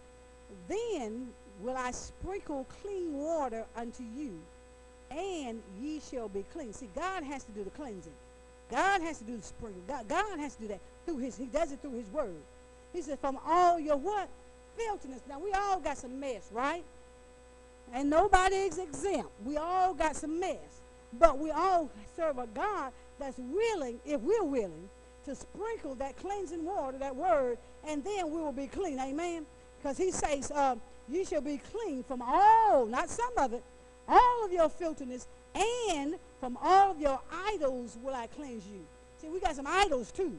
Then 0.68 1.28
will 1.60 1.76
I 1.76 1.90
sprinkle 1.92 2.66
clean 2.82 3.14
water 3.14 3.64
unto 3.76 4.02
you, 4.02 4.38
and 5.10 5.62
ye 5.80 6.00
shall 6.10 6.28
be 6.28 6.44
clean. 6.52 6.72
See, 6.72 6.88
God 6.94 7.22
has 7.24 7.44
to 7.44 7.52
do 7.52 7.64
the 7.64 7.70
cleansing. 7.70 8.12
God 8.70 9.02
has 9.02 9.18
to 9.18 9.24
do 9.24 9.36
the 9.36 9.42
sprinkling. 9.42 9.84
God, 9.86 10.08
God 10.08 10.38
has 10.38 10.54
to 10.56 10.62
do 10.62 10.68
that 10.68 10.80
through 11.06 11.18
his, 11.18 11.36
he 11.36 11.46
does 11.46 11.72
it 11.72 11.80
through 11.80 11.92
his 11.98 12.08
word. 12.10 12.34
He 12.92 13.02
said, 13.02 13.18
from 13.18 13.38
all 13.44 13.78
your 13.78 13.96
what? 13.96 14.28
Filthiness. 14.76 15.20
Now, 15.28 15.38
we 15.38 15.52
all 15.52 15.80
got 15.80 15.98
some 15.98 16.18
mess, 16.18 16.48
right? 16.52 16.84
And 17.92 18.10
nobody 18.10 18.56
is 18.56 18.78
exempt. 18.78 19.30
We 19.44 19.56
all 19.56 19.94
got 19.94 20.16
some 20.16 20.40
mess. 20.40 20.80
But 21.18 21.38
we 21.38 21.50
all 21.50 21.90
serve 22.16 22.38
a 22.38 22.46
God 22.46 22.92
that's 23.18 23.38
willing, 23.38 24.00
if 24.04 24.20
we're 24.20 24.42
willing, 24.42 24.88
to 25.24 25.34
sprinkle 25.34 25.94
that 25.96 26.16
cleansing 26.16 26.64
water, 26.64 26.98
that 26.98 27.14
word, 27.16 27.58
and 27.86 28.04
then 28.04 28.30
we 28.30 28.40
will 28.40 28.52
be 28.52 28.66
clean. 28.66 28.98
Amen? 28.98 29.46
Because 29.78 29.96
he 29.96 30.10
says, 30.10 30.50
uh, 30.50 30.76
you 31.08 31.24
shall 31.24 31.40
be 31.40 31.60
clean 31.72 32.02
from 32.02 32.22
all, 32.22 32.86
not 32.86 33.08
some 33.10 33.36
of 33.36 33.52
it, 33.52 33.62
all 34.08 34.44
of 34.44 34.52
your 34.52 34.68
filthiness, 34.68 35.26
and 35.54 36.16
from 36.40 36.58
all 36.62 36.90
of 36.90 37.00
your 37.00 37.20
idols 37.52 37.96
will 38.02 38.14
I 38.14 38.26
cleanse 38.26 38.66
you. 38.66 38.84
See, 39.20 39.28
we 39.28 39.40
got 39.40 39.56
some 39.56 39.66
idols 39.66 40.10
too. 40.12 40.38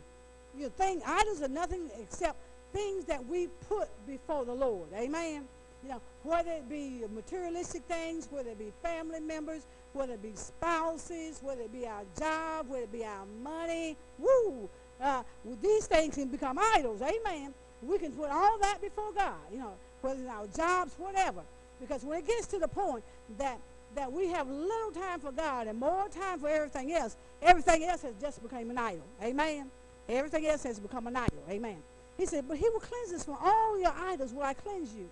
You 0.57 0.69
think 0.69 1.03
idols 1.05 1.41
are 1.41 1.47
nothing 1.47 1.89
except 1.99 2.37
things 2.73 3.05
that 3.05 3.25
we 3.25 3.47
put 3.67 3.89
before 4.07 4.45
the 4.45 4.53
Lord. 4.53 4.89
Amen. 4.95 5.45
You 5.85 5.91
know, 5.91 6.01
whether 6.23 6.49
it 6.51 6.67
be 6.67 7.03
materialistic 7.13 7.83
things, 7.83 8.27
whether 8.31 8.49
it 8.49 8.57
be 8.57 8.71
family 8.81 9.19
members, 9.19 9.67
whether 9.93 10.13
it 10.13 10.23
be 10.23 10.33
spouses, 10.33 11.39
whether 11.43 11.61
it 11.61 11.71
be 11.71 11.85
our 11.85 12.01
job, 12.17 12.67
whether 12.67 12.85
it 12.85 12.91
be 12.91 13.05
our 13.05 13.25
money. 13.43 13.95
Woo! 14.17 14.67
Uh, 14.99 15.21
these 15.61 15.85
things 15.85 16.15
can 16.15 16.27
become 16.27 16.57
idols. 16.75 17.03
Amen. 17.03 17.53
We 17.83 17.99
can 17.99 18.13
put 18.13 18.31
all 18.31 18.57
that 18.61 18.81
before 18.81 19.11
God. 19.13 19.35
You 19.51 19.59
know, 19.59 19.73
whether 20.01 20.19
it's 20.19 20.29
our 20.29 20.47
jobs, 20.47 20.95
whatever. 20.97 21.41
Because 21.79 22.03
when 22.03 22.17
it 22.17 22.25
gets 22.25 22.47
to 22.47 22.57
the 22.57 22.67
point 22.67 23.03
that 23.37 23.59
that 23.95 24.11
we 24.11 24.27
have 24.27 24.49
little 24.49 24.91
time 24.91 25.19
for 25.19 25.31
God 25.31 25.67
and 25.67 25.79
more 25.79 26.09
time 26.09 26.39
for 26.39 26.49
everything 26.49 26.93
else, 26.93 27.15
everything 27.43 27.83
else 27.83 28.01
has 28.01 28.15
just 28.19 28.41
become 28.41 28.71
an 28.71 28.77
idol. 28.77 29.05
Amen. 29.23 29.69
Everything 30.09 30.47
else 30.47 30.63
has 30.63 30.79
become 30.79 31.05
an 31.07 31.15
idol. 31.15 31.43
Amen. 31.47 31.77
He 32.17 32.25
said, 32.25 32.47
but 32.47 32.57
he 32.57 32.67
will 32.69 32.79
cleanse 32.79 33.13
us 33.13 33.23
from 33.23 33.37
all 33.39 33.79
your 33.79 33.93
idols 33.97 34.33
will 34.33 34.43
I 34.43 34.53
cleanse 34.53 34.93
you. 34.95 35.09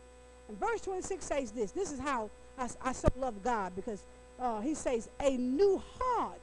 And 0.48 0.60
verse 0.60 0.82
26 0.82 1.24
says 1.24 1.52
this. 1.52 1.72
This 1.72 1.92
is 1.92 2.00
how 2.00 2.30
I, 2.58 2.70
I 2.82 2.92
so 2.94 3.08
love 3.16 3.44
God 3.44 3.76
because 3.76 4.04
uh, 4.40 4.62
he 4.62 4.74
says, 4.74 5.10
a 5.20 5.38
new 5.38 5.82
heart 6.00 6.40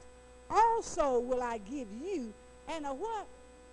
also 0.49 1.19
will 1.19 1.41
I 1.41 1.59
give 1.59 1.87
you. 2.03 2.33
And 2.67 2.85
a 2.85 2.93
what? 2.93 3.27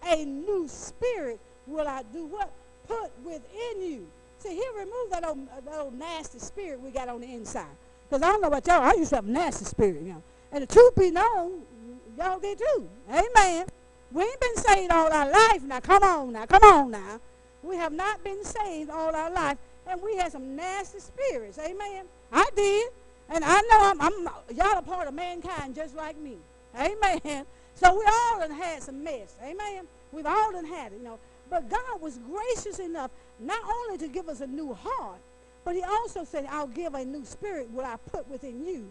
A 0.06 0.24
new 0.24 0.68
spirit 0.68 1.40
will 1.66 1.86
I 1.86 2.02
do 2.12 2.26
what? 2.26 2.50
Put 2.86 3.10
within 3.24 3.82
you. 3.82 4.06
See, 4.38 4.54
he'll 4.54 4.74
remove 4.74 5.10
that 5.10 5.26
old, 5.26 5.46
that 5.64 5.74
old 5.78 5.98
nasty 5.98 6.38
spirit 6.38 6.80
we 6.80 6.90
got 6.90 7.08
on 7.08 7.20
the 7.20 7.32
inside. 7.32 7.66
Because 8.08 8.22
I 8.22 8.28
don't 8.28 8.40
know 8.40 8.48
about 8.48 8.66
y'all, 8.66 8.82
I 8.82 8.94
used 8.94 9.10
to 9.10 9.16
have 9.16 9.26
a 9.26 9.30
nasty 9.30 9.64
spirit, 9.64 10.02
you 10.02 10.12
know. 10.12 10.22
And 10.52 10.62
the 10.62 10.66
truth 10.66 10.94
be 10.94 11.10
known, 11.10 11.62
y'all 12.16 12.38
did 12.38 12.58
too. 12.58 12.88
Amen. 13.10 13.66
We 14.12 14.22
ain't 14.22 14.40
been 14.40 14.56
saved 14.56 14.92
all 14.92 15.12
our 15.12 15.30
life. 15.30 15.62
Now, 15.62 15.80
come 15.80 16.02
on 16.02 16.32
now. 16.32 16.46
Come 16.46 16.62
on 16.62 16.90
now. 16.90 17.20
We 17.62 17.76
have 17.76 17.92
not 17.92 18.24
been 18.24 18.42
saved 18.44 18.88
all 18.90 19.14
our 19.14 19.30
life. 19.30 19.58
And 19.88 20.00
we 20.02 20.16
had 20.16 20.32
some 20.32 20.54
nasty 20.54 21.00
spirits. 21.00 21.58
Amen. 21.58 22.04
I 22.32 22.48
did. 22.54 22.90
And 23.30 23.44
I 23.44 23.60
know 23.60 23.78
I'm, 23.80 24.00
I'm 24.00 24.28
y'all 24.56 24.76
are 24.76 24.82
part 24.82 25.08
of 25.08 25.14
mankind 25.14 25.74
just 25.74 25.96
like 25.96 26.18
me. 26.18 26.36
Amen. 26.78 27.46
So 27.74 27.96
we 27.96 28.04
all 28.04 28.40
done 28.40 28.50
had 28.50 28.82
some 28.82 29.04
mess. 29.04 29.36
Amen. 29.40 29.86
We've 30.10 30.26
all 30.26 30.50
done 30.50 30.64
had 30.64 30.92
it, 30.92 30.98
you 30.98 31.04
know. 31.04 31.18
But 31.48 31.70
God 31.70 32.00
was 32.00 32.18
gracious 32.18 32.80
enough 32.80 33.10
not 33.38 33.60
only 33.64 33.98
to 33.98 34.08
give 34.08 34.28
us 34.28 34.40
a 34.40 34.46
new 34.46 34.74
heart, 34.74 35.20
but 35.64 35.76
he 35.76 35.82
also 35.82 36.24
said, 36.24 36.46
I'll 36.50 36.66
give 36.66 36.94
a 36.94 37.04
new 37.04 37.24
spirit 37.24 37.70
what 37.70 37.84
I 37.84 37.96
put 38.10 38.28
within 38.28 38.66
you. 38.66 38.90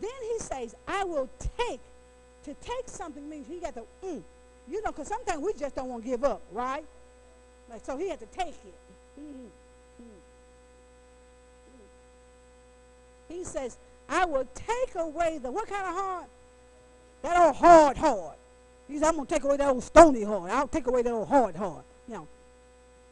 Then 0.00 0.10
he 0.32 0.38
says, 0.38 0.74
I 0.86 1.04
will 1.04 1.30
take. 1.56 1.80
To 2.44 2.54
take 2.54 2.88
something 2.88 3.28
means 3.28 3.46
he 3.48 3.58
got 3.58 3.74
to, 3.74 3.82
mm, 4.04 4.22
you 4.68 4.82
know, 4.82 4.92
because 4.92 5.08
sometimes 5.08 5.40
we 5.40 5.52
just 5.54 5.74
don't 5.74 5.88
want 5.88 6.04
to 6.04 6.10
give 6.10 6.22
up, 6.22 6.42
right? 6.52 6.84
Like, 7.68 7.84
so 7.84 7.96
he 7.96 8.08
had 8.08 8.20
to 8.20 8.26
take 8.26 8.48
it. 8.48 8.74
Mm-hmm. 9.18 9.46
He 13.28 13.44
says, 13.44 13.76
I 14.08 14.24
will 14.24 14.46
take 14.54 14.94
away 14.94 15.38
the, 15.42 15.50
what 15.50 15.68
kind 15.68 15.86
of 15.86 15.94
heart? 15.94 16.26
That 17.22 17.36
old 17.38 17.56
hard 17.56 17.96
heart. 17.96 18.38
He 18.88 18.94
says, 18.94 19.08
I'm 19.08 19.16
going 19.16 19.26
to 19.26 19.34
take 19.34 19.44
away 19.44 19.56
that 19.56 19.68
old 19.68 19.82
stony 19.82 20.22
heart. 20.22 20.50
I'll 20.50 20.68
take 20.68 20.86
away 20.86 21.02
that 21.02 21.12
old 21.12 21.28
hard 21.28 21.56
heart. 21.56 21.84
You 22.06 22.14
know, 22.14 22.28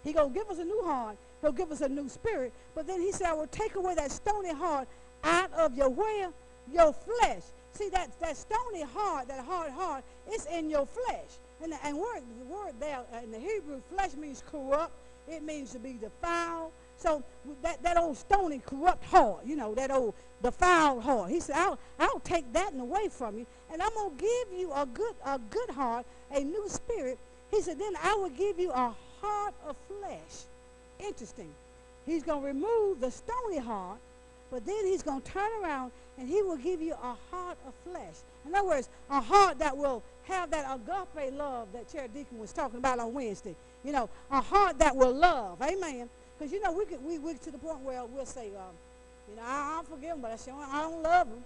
he 0.04 0.12
going 0.12 0.32
to 0.32 0.38
give 0.38 0.48
us 0.48 0.58
a 0.58 0.64
new 0.64 0.82
heart. 0.84 1.16
He'll 1.40 1.52
give 1.52 1.72
us 1.72 1.80
a 1.80 1.88
new 1.88 2.08
spirit. 2.08 2.52
But 2.74 2.86
then 2.86 3.00
he 3.00 3.12
said, 3.12 3.26
I 3.28 3.34
will 3.34 3.48
take 3.48 3.74
away 3.74 3.94
that 3.96 4.10
stony 4.12 4.52
heart 4.52 4.88
out 5.24 5.52
of 5.52 5.76
your 5.76 5.88
where? 5.88 6.30
Your 6.72 6.92
flesh. 6.92 7.42
See, 7.72 7.88
that, 7.88 8.08
that 8.20 8.36
stony 8.36 8.82
heart, 8.82 9.28
that 9.28 9.44
hard 9.44 9.72
heart, 9.72 10.04
it's 10.28 10.46
in 10.46 10.70
your 10.70 10.86
flesh. 10.86 11.38
And, 11.62 11.72
the, 11.72 11.84
and 11.84 11.96
word, 11.96 12.22
the 12.38 12.44
word 12.46 12.74
there 12.78 13.00
in 13.22 13.32
the 13.32 13.38
Hebrew, 13.38 13.80
flesh 13.90 14.14
means 14.14 14.42
corrupt. 14.50 14.92
It 15.26 15.42
means 15.42 15.72
to 15.72 15.78
be 15.78 15.94
defiled. 15.94 16.70
So 17.04 17.22
that, 17.62 17.82
that 17.82 17.98
old 17.98 18.16
stony, 18.16 18.62
corrupt 18.64 19.04
heart, 19.04 19.44
you 19.44 19.56
know, 19.56 19.74
that 19.74 19.90
old 19.90 20.14
defiled 20.42 21.02
heart. 21.02 21.30
He 21.30 21.38
said, 21.38 21.54
I'll, 21.56 21.78
I'll 21.98 22.20
take 22.20 22.50
that 22.54 22.72
and 22.72 22.80
away 22.80 23.08
from 23.10 23.36
you, 23.36 23.46
and 23.70 23.82
I'm 23.82 23.92
going 23.92 24.16
to 24.16 24.22
give 24.22 24.58
you 24.58 24.72
a 24.72 24.86
good, 24.86 25.14
a 25.22 25.38
good 25.38 25.68
heart, 25.68 26.06
a 26.32 26.40
new 26.40 26.66
spirit. 26.66 27.18
He 27.50 27.60
said, 27.60 27.78
then 27.78 27.92
I 28.02 28.14
will 28.14 28.30
give 28.30 28.58
you 28.58 28.70
a 28.70 28.94
heart 29.20 29.54
of 29.68 29.76
flesh. 29.86 30.46
Interesting. 30.98 31.50
He's 32.06 32.22
going 32.22 32.40
to 32.40 32.46
remove 32.46 33.00
the 33.00 33.10
stony 33.10 33.58
heart, 33.58 33.98
but 34.50 34.64
then 34.64 34.86
he's 34.86 35.02
going 35.02 35.20
to 35.20 35.30
turn 35.30 35.50
around 35.62 35.92
and 36.16 36.26
he 36.26 36.40
will 36.42 36.56
give 36.56 36.80
you 36.80 36.94
a 36.94 37.16
heart 37.30 37.58
of 37.66 37.74
flesh. 37.84 38.14
In 38.46 38.54
other 38.54 38.66
words, 38.66 38.88
a 39.10 39.20
heart 39.20 39.58
that 39.58 39.76
will 39.76 40.02
have 40.22 40.50
that 40.52 40.64
agape 40.74 41.34
love 41.34 41.68
that 41.74 41.92
Chair 41.92 42.08
Deacon 42.08 42.38
was 42.38 42.52
talking 42.52 42.78
about 42.78 42.98
on 42.98 43.12
Wednesday. 43.12 43.56
You 43.82 43.92
know, 43.92 44.08
a 44.30 44.40
heart 44.40 44.78
that 44.78 44.96
will 44.96 45.12
love. 45.12 45.60
Amen. 45.60 46.08
Because, 46.44 46.52
you 46.52 46.62
know, 46.62 46.72
we 46.72 46.84
get 46.84 47.00
we, 47.00 47.18
we 47.18 47.32
to 47.32 47.50
the 47.50 47.56
point 47.56 47.80
where 47.80 48.04
we'll 48.04 48.26
say, 48.26 48.48
um, 48.48 48.74
you 49.30 49.34
know, 49.34 49.42
I, 49.46 49.80
I 49.80 49.82
forgive 49.88 50.10
him, 50.10 50.20
but 50.20 50.32
I, 50.32 50.36
say, 50.36 50.52
I 50.52 50.82
don't 50.82 51.02
love 51.02 51.26
him. 51.26 51.42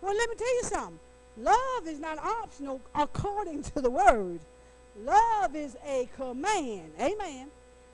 Well, 0.00 0.12
let 0.12 0.28
me 0.28 0.34
tell 0.34 0.56
you 0.56 0.62
something. 0.64 0.98
Love 1.36 1.86
is 1.86 2.00
not 2.00 2.18
optional 2.18 2.80
according 2.96 3.62
to 3.62 3.80
the 3.80 3.88
word. 3.88 4.40
Love 5.04 5.54
is 5.54 5.76
a 5.86 6.08
command. 6.16 6.90
Amen. 6.98 7.46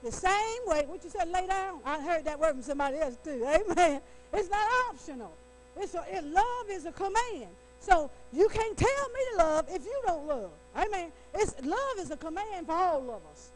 The 0.03 0.11
same 0.13 0.63
way, 0.65 0.85
what 0.87 1.05
you 1.05 1.11
said, 1.11 1.29
lay 1.29 1.47
down. 1.47 1.81
I 1.85 2.01
heard 2.01 2.25
that 2.25 2.41
word 2.41 2.53
from 2.53 2.63
somebody 2.63 2.97
else 2.97 3.19
too. 3.23 3.47
Amen. 3.71 4.01
It's 4.33 4.49
not 4.49 4.67
optional. 4.89 5.35
It's 5.79 5.95
a, 5.95 6.07
it, 6.11 6.25
love 6.25 6.71
is 6.71 6.87
a 6.87 6.93
command. 6.93 7.49
So 7.81 8.11
you 8.33 8.49
can't 8.49 8.79
tell 8.79 9.09
me 9.15 9.21
to 9.33 9.37
love 9.37 9.67
if 9.69 9.85
you 9.85 10.01
don't 10.07 10.27
love. 10.27 10.53
Amen. 10.75 11.13
It's, 11.35 11.55
love 11.63 11.99
is 11.99 12.11
a 12.11 12.17
command 12.17 12.65
for 12.65 12.73
all 12.73 13.11
of 13.11 13.31
us. 13.31 13.51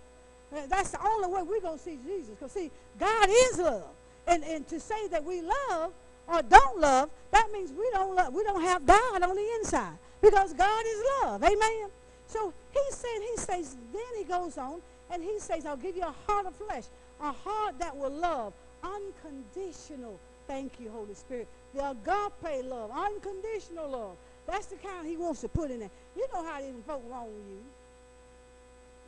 That's 0.51 0.91
the 0.91 1.05
only 1.05 1.29
way 1.29 1.43
we're 1.43 1.61
going 1.61 1.79
to 1.79 1.85
see 1.85 1.99
Jesus. 2.05 2.31
Because, 2.31 2.53
see, 2.53 2.71
God 2.99 3.29
is 3.31 3.59
love. 3.59 3.91
And, 4.27 4.45
and 4.45 4.67
to 4.69 4.81
say 4.81 5.09
that 5.09 5.25
we 5.25 5.43
love 5.43 5.93
or 6.27 6.43
don't 6.43 6.81
love, 6.81 7.11
that 7.31 7.51
means 7.53 7.73
we 7.73 7.89
don't 7.93 8.15
love, 8.15 8.35
we 8.35 8.43
don't 8.43 8.63
have 8.63 8.85
God 8.85 9.23
on 9.23 9.35
the 9.35 9.49
inside. 9.59 9.97
Because 10.21 10.53
God 10.53 10.85
is 10.87 11.03
love. 11.23 11.43
Amen. 11.43 11.89
So 12.27 12.53
he 12.73 12.81
said, 12.91 13.19
he 13.21 13.37
says, 13.37 13.77
then 13.93 14.03
he 14.19 14.25
goes 14.25 14.59
on 14.59 14.81
and 15.11 15.23
he 15.23 15.39
says, 15.39 15.67
I'll 15.67 15.77
give 15.77 15.97
you 15.97 16.03
a 16.03 16.15
heart 16.27 16.47
of 16.47 16.55
flesh, 16.55 16.85
a 17.21 17.33
heart 17.33 17.79
that 17.79 17.97
will 17.97 18.11
love, 18.11 18.53
unconditional. 18.83 20.19
Thank 20.47 20.81
you, 20.81 20.91
Holy 20.91 21.15
Spirit. 21.15 21.49
The 21.75 21.91
agape 21.91 22.65
love, 22.65 22.91
unconditional 22.93 23.89
love. 23.89 24.17
That's 24.47 24.67
the 24.67 24.77
kind 24.77 25.07
he 25.07 25.17
wants 25.17 25.41
to 25.43 25.49
put 25.49 25.71
in 25.71 25.81
there. 25.81 25.91
You 26.17 26.27
know 26.33 26.45
how 26.45 26.61
these 26.61 26.73
folk 26.87 27.03
wrong 27.11 27.27
with 27.27 27.47
you. 27.49 27.63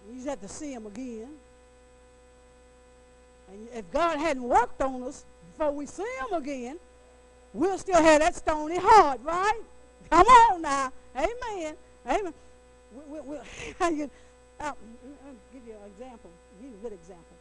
You 0.08 0.16
just 0.16 0.28
have 0.28 0.40
to 0.40 0.48
see 0.48 0.72
him 0.72 0.86
again. 0.86 1.28
And 3.50 3.68
if 3.74 3.90
God 3.92 4.18
hadn't 4.18 4.42
worked 4.42 4.80
on 4.80 5.02
us 5.02 5.24
before 5.52 5.72
we 5.72 5.86
see 5.86 6.08
him 6.20 6.34
again, 6.34 6.78
we'll 7.52 7.78
still 7.78 8.02
have 8.02 8.20
that 8.20 8.34
stony 8.34 8.78
heart, 8.78 9.20
right? 9.22 9.60
Come 10.10 10.26
on 10.26 10.62
now. 10.62 10.92
Amen. 11.16 11.76
Amen. 12.06 12.34
We, 12.92 13.20
we, 13.20 13.20
we, 13.20 13.36
uh, 13.36 13.40
mm, 13.80 14.08
mm, 14.08 14.08
I'll 14.60 14.76
give 15.52 15.66
you 15.66 15.74
an 15.74 15.90
example. 15.96 16.30
Give 16.60 16.70
you 16.70 16.76
a 16.80 16.82
good 16.82 16.92
example. 16.92 17.36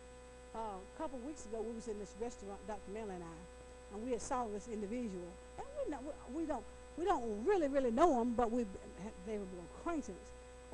Uh, 0.54 0.60
a 0.60 1.02
couple 1.02 1.20
of 1.20 1.26
weeks 1.26 1.46
ago, 1.46 1.62
we 1.62 1.74
was 1.74 1.88
in 1.88 1.98
this 2.00 2.14
restaurant, 2.20 2.60
Dr. 2.68 2.92
Mel 2.94 3.10
and 3.10 3.24
I, 3.24 3.96
and 3.96 4.04
we 4.04 4.12
had 4.12 4.22
saw 4.22 4.46
this 4.48 4.68
individual. 4.72 5.32
And 5.58 5.68
we, 5.86 5.92
not, 5.92 6.04
we, 6.34 6.46
don't 6.46 6.64
we 6.98 7.06
don't 7.06 7.46
really, 7.46 7.68
really 7.68 7.92
know 7.92 8.20
them, 8.20 8.34
but 8.36 8.52
we 8.52 8.66
they 9.26 9.38
were 9.38 9.46
acquaintances. 9.80 10.16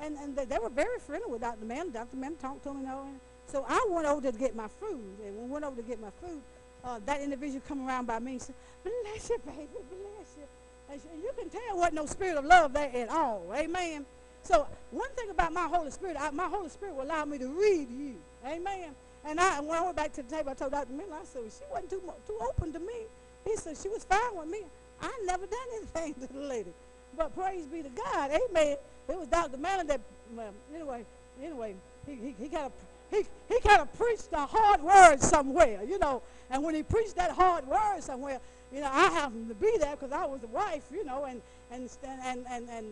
And, 0.00 0.16
and 0.18 0.36
they, 0.36 0.44
they, 0.44 0.58
were 0.58 0.70
very 0.70 0.98
friendly 1.00 1.30
with 1.30 1.40
Dr. 1.40 1.64
Mann. 1.64 1.90
Dr. 1.90 2.16
Mann 2.16 2.36
talked 2.36 2.62
to 2.64 2.74
me. 2.74 2.86
And 2.86 3.20
so 3.46 3.64
I 3.68 3.84
went 3.88 4.06
over 4.06 4.30
to 4.30 4.36
get 4.36 4.54
my 4.54 4.68
food. 4.68 5.18
And 5.24 5.36
when 5.36 5.44
I 5.44 5.52
went 5.52 5.64
over 5.64 5.76
to 5.82 5.82
get 5.82 6.00
my 6.00 6.10
food, 6.20 6.40
uh, 6.84 7.00
that 7.06 7.20
individual 7.20 7.62
come 7.66 7.86
around 7.86 8.06
by 8.06 8.18
me 8.18 8.32
and 8.32 8.42
said, 8.42 8.54
bless 8.84 9.30
you, 9.30 9.38
baby, 9.44 9.68
bless 9.72 10.36
you. 10.36 10.44
And, 10.90 11.00
and 11.12 11.22
you 11.22 11.30
can 11.36 11.50
tell 11.50 11.76
what 11.76 11.92
no 11.92 12.06
spirit 12.06 12.36
of 12.36 12.44
love 12.44 12.72
there 12.72 12.90
at 12.94 13.10
all. 13.10 13.52
Amen. 13.54 14.06
So 14.42 14.66
one 14.90 15.10
thing 15.10 15.30
about 15.30 15.52
my 15.52 15.66
Holy 15.66 15.90
Spirit, 15.90 16.16
I, 16.18 16.30
my 16.30 16.46
Holy 16.46 16.70
Spirit 16.70 16.94
will 16.94 17.04
allow 17.04 17.24
me 17.24 17.38
to 17.38 17.48
read 17.48 17.90
you. 17.90 18.14
Amen. 18.46 18.94
And 19.24 19.40
I, 19.40 19.60
when 19.60 19.76
I 19.76 19.82
went 19.82 19.96
back 19.96 20.12
to 20.14 20.22
the 20.22 20.30
table, 20.30 20.50
I 20.50 20.54
told 20.54 20.72
Dr. 20.72 20.92
Miller, 20.92 21.16
I 21.20 21.24
said, 21.24 21.42
well, 21.42 21.50
she 21.50 21.64
wasn't 21.70 21.90
too, 21.90 22.12
too 22.26 22.38
open 22.40 22.72
to 22.72 22.78
me. 22.78 23.06
He 23.44 23.56
said, 23.56 23.76
she 23.76 23.88
was 23.88 24.04
fine 24.04 24.36
with 24.36 24.48
me. 24.48 24.60
I 25.00 25.10
never 25.24 25.46
done 25.46 25.58
anything 25.76 26.14
to 26.26 26.32
the 26.32 26.40
lady. 26.40 26.72
But 27.16 27.34
praise 27.34 27.66
be 27.66 27.82
to 27.82 27.88
God. 27.88 28.30
Amen. 28.30 28.76
It 29.08 29.18
was 29.18 29.28
Dr. 29.28 29.56
Manning 29.56 29.86
that, 29.86 30.00
well, 30.34 30.52
anyway, 30.74 31.04
anyway, 31.42 31.74
he, 32.06 32.14
he, 32.14 32.34
he 32.38 32.48
kind 32.48 32.66
of 32.66 32.72
he, 33.10 33.24
he 33.48 33.60
kind 33.60 33.80
of 33.80 33.92
preached 33.96 34.28
a 34.32 34.44
hard 34.44 34.82
word 34.82 35.20
somewhere, 35.20 35.80
you 35.88 35.98
know. 35.98 36.22
And 36.50 36.62
when 36.62 36.74
he 36.74 36.82
preached 36.82 37.16
that 37.16 37.30
hard 37.30 37.66
word 37.66 38.02
somewhere, 38.02 38.40
you 38.72 38.80
know, 38.80 38.90
I 38.92 39.08
happened 39.08 39.48
to 39.48 39.54
be 39.54 39.76
there 39.78 39.96
because 39.96 40.12
I 40.12 40.26
was 40.26 40.40
the 40.40 40.48
wife, 40.48 40.84
you 40.92 41.04
know, 41.04 41.24
and, 41.24 41.40
and, 41.70 41.88
and, 42.02 42.44
and, 42.50 42.68
and 42.68 42.86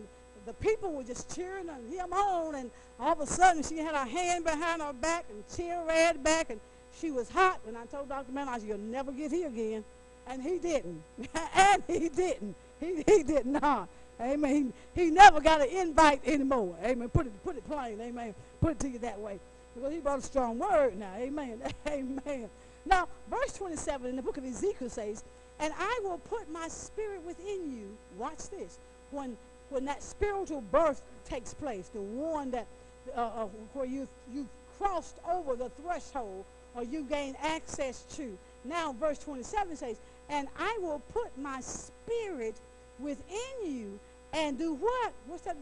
the 0.45 0.53
people 0.53 0.93
were 0.93 1.03
just 1.03 1.35
cheering 1.35 1.69
on 1.69 1.85
him 1.85 2.13
on. 2.13 2.55
And 2.55 2.71
all 2.99 3.13
of 3.13 3.19
a 3.19 3.27
sudden, 3.27 3.61
she 3.61 3.77
had 3.77 3.95
her 3.95 4.05
hand 4.05 4.43
behind 4.43 4.81
her 4.81 4.93
back 4.93 5.25
and 5.29 5.43
cheer 5.55 5.83
red 5.87 6.23
back, 6.23 6.49
and 6.49 6.59
she 6.99 7.11
was 7.11 7.29
hot. 7.29 7.59
And 7.67 7.77
I 7.77 7.85
told 7.85 8.09
Dr. 8.09 8.31
Mallon, 8.31 8.49
I 8.49 8.57
said, 8.57 8.67
you'll 8.67 8.77
never 8.79 9.11
get 9.11 9.31
here 9.31 9.47
again. 9.47 9.83
And 10.25 10.41
he 10.41 10.57
didn't. 10.57 11.03
and 11.55 11.83
he 11.87 12.09
didn't. 12.09 12.55
He, 12.79 13.03
he 13.07 13.23
did 13.23 13.45
not. 13.45 13.87
Amen. 14.19 14.73
He, 14.95 15.05
he 15.05 15.11
never 15.11 15.39
got 15.41 15.61
an 15.61 15.69
invite 15.69 16.21
anymore. 16.25 16.75
Amen. 16.83 17.09
Put 17.09 17.27
it, 17.27 17.43
put 17.43 17.55
it 17.55 17.67
plain. 17.69 17.99
Amen. 18.01 18.33
Put 18.61 18.71
it 18.71 18.79
to 18.79 18.89
you 18.89 18.99
that 18.99 19.19
way. 19.19 19.39
Because 19.75 19.93
he 19.93 19.99
brought 19.99 20.19
a 20.19 20.23
strong 20.23 20.57
word 20.57 20.97
now. 20.97 21.13
Amen. 21.17 21.61
Amen. 21.87 22.49
Now, 22.85 23.07
verse 23.29 23.53
27 23.53 24.09
in 24.09 24.15
the 24.15 24.21
book 24.21 24.37
of 24.37 24.45
Ezekiel 24.45 24.89
says, 24.89 25.23
And 25.59 25.73
I 25.77 25.99
will 26.03 26.17
put 26.17 26.51
my 26.51 26.67
spirit 26.67 27.21
within 27.23 27.71
you. 27.75 27.95
Watch 28.17 28.49
this. 28.49 28.79
When 29.11 29.37
when 29.69 29.85
that 29.85 30.01
spiritual 30.01 30.61
birth 30.61 31.01
takes 31.25 31.53
place, 31.53 31.89
the 31.89 32.01
one 32.01 32.51
that 32.51 32.67
uh, 33.15 33.21
uh, 33.21 33.45
where 33.73 33.85
you 33.85 34.07
you 34.31 34.47
crossed 34.77 35.17
over 35.29 35.55
the 35.55 35.69
threshold 35.69 36.45
or 36.75 36.83
you 36.83 37.03
gain 37.03 37.35
access 37.41 38.03
to. 38.15 38.37
Now, 38.63 38.93
verse 38.93 39.19
27 39.19 39.75
says, 39.75 39.97
"And 40.29 40.47
I 40.57 40.77
will 40.81 41.01
put 41.13 41.37
my 41.37 41.61
spirit 41.61 42.55
within 42.99 43.65
you, 43.65 43.99
and 44.33 44.57
do 44.57 44.73
what? 44.73 45.13
What's 45.27 45.43
that? 45.43 45.57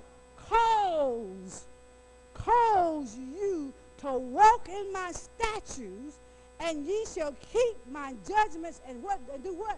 Cause, 0.50 1.64
cause 2.34 3.18
you 3.18 3.74
to 4.00 4.14
walk 4.14 4.70
in 4.70 4.92
my 4.94 5.12
statutes, 5.12 6.18
and 6.60 6.86
ye 6.86 7.06
shall 7.14 7.36
keep 7.52 7.78
my 7.92 8.14
judgments, 8.28 8.82
and 8.88 9.02
what? 9.02 9.20
And 9.34 9.44
do 9.44 9.54
what? 9.54 9.78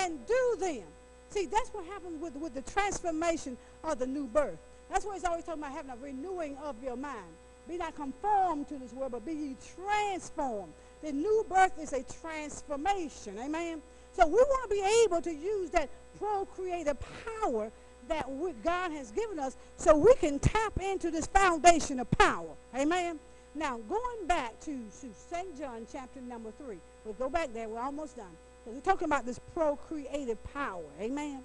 And 0.00 0.26
do 0.26 0.56
them." 0.58 0.84
See, 1.30 1.46
that's 1.46 1.70
what 1.70 1.86
happens 1.86 2.20
with, 2.20 2.36
with 2.36 2.52
the 2.52 2.60
transformation 2.70 3.56
of 3.84 3.98
the 3.98 4.06
new 4.06 4.26
birth. 4.26 4.58
That's 4.90 5.06
what 5.06 5.14
he's 5.14 5.24
always 5.24 5.44
talking 5.44 5.62
about 5.62 5.72
having 5.72 5.90
a 5.90 5.96
renewing 5.96 6.58
of 6.58 6.76
your 6.82 6.96
mind. 6.96 7.32
Be 7.66 7.78
not 7.78 7.94
conformed 7.94 8.68
to 8.68 8.78
this 8.78 8.92
world, 8.92 9.12
but 9.12 9.24
be 9.24 9.32
ye 9.32 9.56
transformed. 9.74 10.72
The 11.02 11.12
new 11.12 11.46
birth 11.48 11.72
is 11.80 11.94
a 11.94 12.04
transformation. 12.20 13.38
Amen? 13.38 13.80
So 14.12 14.26
we 14.26 14.34
want 14.34 14.70
to 14.70 14.76
be 14.76 15.04
able 15.04 15.22
to 15.22 15.32
use 15.32 15.70
that 15.70 15.88
procreative 16.18 16.96
power 17.40 17.70
that 18.08 18.30
we, 18.30 18.52
God 18.64 18.92
has 18.92 19.10
given 19.10 19.38
us 19.38 19.56
so 19.76 19.96
we 19.96 20.14
can 20.14 20.38
tap 20.38 20.80
into 20.80 21.10
this 21.10 21.26
foundation 21.26 22.00
of 22.00 22.10
power. 22.12 22.50
Amen? 22.74 23.18
Now, 23.54 23.78
going 23.88 24.26
back 24.26 24.58
to, 24.60 24.72
to 24.72 25.08
St. 25.30 25.58
John 25.58 25.86
chapter 25.90 26.20
number 26.20 26.50
3. 26.64 26.76
We'll 27.04 27.14
go 27.14 27.28
back 27.28 27.52
there. 27.52 27.68
We're 27.68 27.80
almost 27.80 28.16
done. 28.16 28.26
Because 28.64 28.76
we're 28.76 28.92
talking 28.92 29.06
about 29.06 29.26
this 29.26 29.38
procreative 29.54 30.42
power. 30.52 30.84
Amen. 31.00 31.40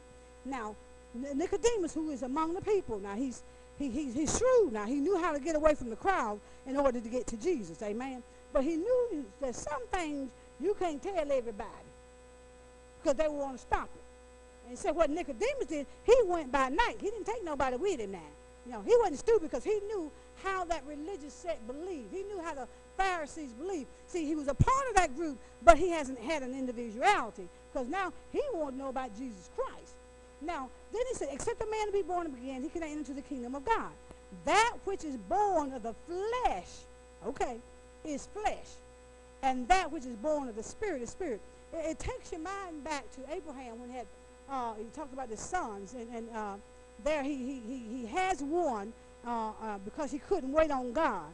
Now, 0.45 0.75
Nicodemus, 1.13 1.93
who 1.93 2.11
is 2.11 2.23
among 2.23 2.53
the 2.53 2.61
people, 2.61 2.99
now 2.99 3.15
he's 3.15 3.41
he, 3.79 3.89
he, 3.89 4.11
he's 4.11 4.37
shrewd 4.37 4.73
now. 4.73 4.85
He 4.85 4.95
knew 4.95 5.17
how 5.17 5.31
to 5.33 5.39
get 5.39 5.55
away 5.55 5.75
from 5.75 5.89
the 5.89 5.95
crowd 5.95 6.39
in 6.65 6.77
order 6.77 6.99
to 6.99 7.09
get 7.09 7.27
to 7.27 7.37
Jesus. 7.37 7.81
Amen. 7.83 8.23
But 8.51 8.63
he 8.63 8.75
knew 8.75 9.25
that 9.41 9.55
some 9.55 9.85
things 9.91 10.31
you 10.59 10.75
can't 10.79 11.01
tell 11.01 11.31
everybody 11.31 11.69
because 12.99 13.17
they 13.17 13.27
want 13.27 13.57
to 13.57 13.61
stop 13.61 13.89
it. 13.95 14.01
And 14.67 14.77
so 14.77 14.93
what 14.93 15.09
Nicodemus 15.09 15.67
did, 15.67 15.87
he 16.03 16.15
went 16.25 16.51
by 16.51 16.69
night. 16.69 16.97
He 16.99 17.09
didn't 17.09 17.25
take 17.25 17.43
nobody 17.43 17.77
with 17.77 17.99
him 17.99 18.11
now. 18.11 18.19
You 18.65 18.73
know, 18.73 18.81
he 18.81 18.95
wasn't 18.99 19.19
stupid 19.19 19.43
because 19.43 19.63
he 19.63 19.79
knew 19.87 20.11
how 20.43 20.65
that 20.65 20.83
religious 20.85 21.33
sect 21.33 21.65
believed. 21.67 22.11
He 22.11 22.23
knew 22.23 22.41
how 22.43 22.53
the 22.53 22.67
Pharisees 22.97 23.53
believed. 23.53 23.87
See, 24.07 24.25
he 24.25 24.35
was 24.35 24.47
a 24.47 24.53
part 24.53 24.89
of 24.89 24.95
that 24.95 25.15
group, 25.15 25.37
but 25.63 25.77
he 25.77 25.89
hasn't 25.89 26.19
had 26.19 26.43
an 26.43 26.53
individuality 26.53 27.47
because 27.71 27.87
now 27.87 28.11
he 28.31 28.41
wanted 28.53 28.71
to 28.71 28.77
know 28.77 28.89
about 28.89 29.17
Jesus 29.17 29.49
Christ. 29.55 29.93
Now, 30.41 30.69
then 30.91 31.01
he 31.07 31.15
said, 31.15 31.29
except 31.31 31.61
a 31.61 31.65
man 31.65 31.91
be 31.91 32.01
born 32.01 32.27
again, 32.27 32.61
he 32.61 32.69
cannot 32.69 32.89
enter 32.89 32.99
into 32.99 33.13
the 33.13 33.21
kingdom 33.21 33.55
of 33.55 33.65
God. 33.65 33.91
That 34.45 34.75
which 34.83 35.03
is 35.03 35.17
born 35.17 35.71
of 35.73 35.83
the 35.83 35.95
flesh, 36.05 36.69
okay, 37.25 37.57
is 38.03 38.27
flesh. 38.27 38.67
And 39.41 39.67
that 39.67 39.91
which 39.91 40.05
is 40.05 40.15
born 40.17 40.49
of 40.49 40.55
the 40.55 40.63
spirit 40.63 41.01
is 41.01 41.09
spirit. 41.09 41.39
It, 41.73 41.91
it 41.91 41.99
takes 41.99 42.31
your 42.31 42.41
mind 42.41 42.83
back 42.83 43.05
to 43.15 43.21
Abraham 43.33 43.79
when 43.79 43.89
he 43.89 43.97
had, 43.97 44.07
uh, 44.49 44.73
he 44.75 44.85
talked 44.95 45.13
about 45.13 45.29
his 45.29 45.39
sons, 45.39 45.93
and, 45.93 46.07
and 46.13 46.29
uh, 46.35 46.55
there 47.03 47.23
he, 47.23 47.35
he, 47.35 47.61
he, 47.67 47.97
he 47.99 48.05
has 48.07 48.41
one 48.41 48.93
uh, 49.25 49.51
uh, 49.61 49.77
because 49.83 50.11
he 50.11 50.19
couldn't 50.19 50.51
wait 50.51 50.71
on 50.71 50.93
God. 50.93 51.25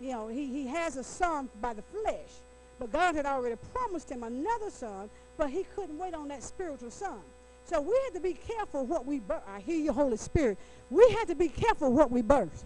You 0.00 0.12
know, 0.12 0.28
he, 0.28 0.46
he 0.46 0.66
has 0.66 0.96
a 0.96 1.04
son 1.04 1.48
by 1.60 1.74
the 1.74 1.82
flesh, 1.82 2.30
but 2.78 2.92
God 2.92 3.14
had 3.14 3.26
already 3.26 3.56
promised 3.72 4.10
him 4.10 4.22
another 4.22 4.70
son, 4.70 5.10
but 5.36 5.50
he 5.50 5.64
couldn't 5.74 5.98
wait 5.98 6.14
on 6.14 6.28
that 6.28 6.42
spiritual 6.42 6.90
son. 6.90 7.20
So 7.66 7.80
we 7.80 7.98
had 8.04 8.14
to 8.14 8.20
be 8.20 8.34
careful 8.34 8.84
what 8.84 9.06
we 9.06 9.20
birth. 9.20 9.42
I 9.48 9.60
hear 9.60 9.78
you, 9.78 9.92
Holy 9.92 10.16
Spirit. 10.16 10.58
We 10.90 11.08
had 11.18 11.28
to 11.28 11.34
be 11.34 11.48
careful 11.48 11.92
what 11.92 12.10
we 12.10 12.22
birth 12.22 12.64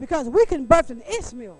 because 0.00 0.28
we 0.28 0.46
can 0.46 0.64
birth 0.64 0.90
an 0.90 1.02
Ishmael. 1.02 1.58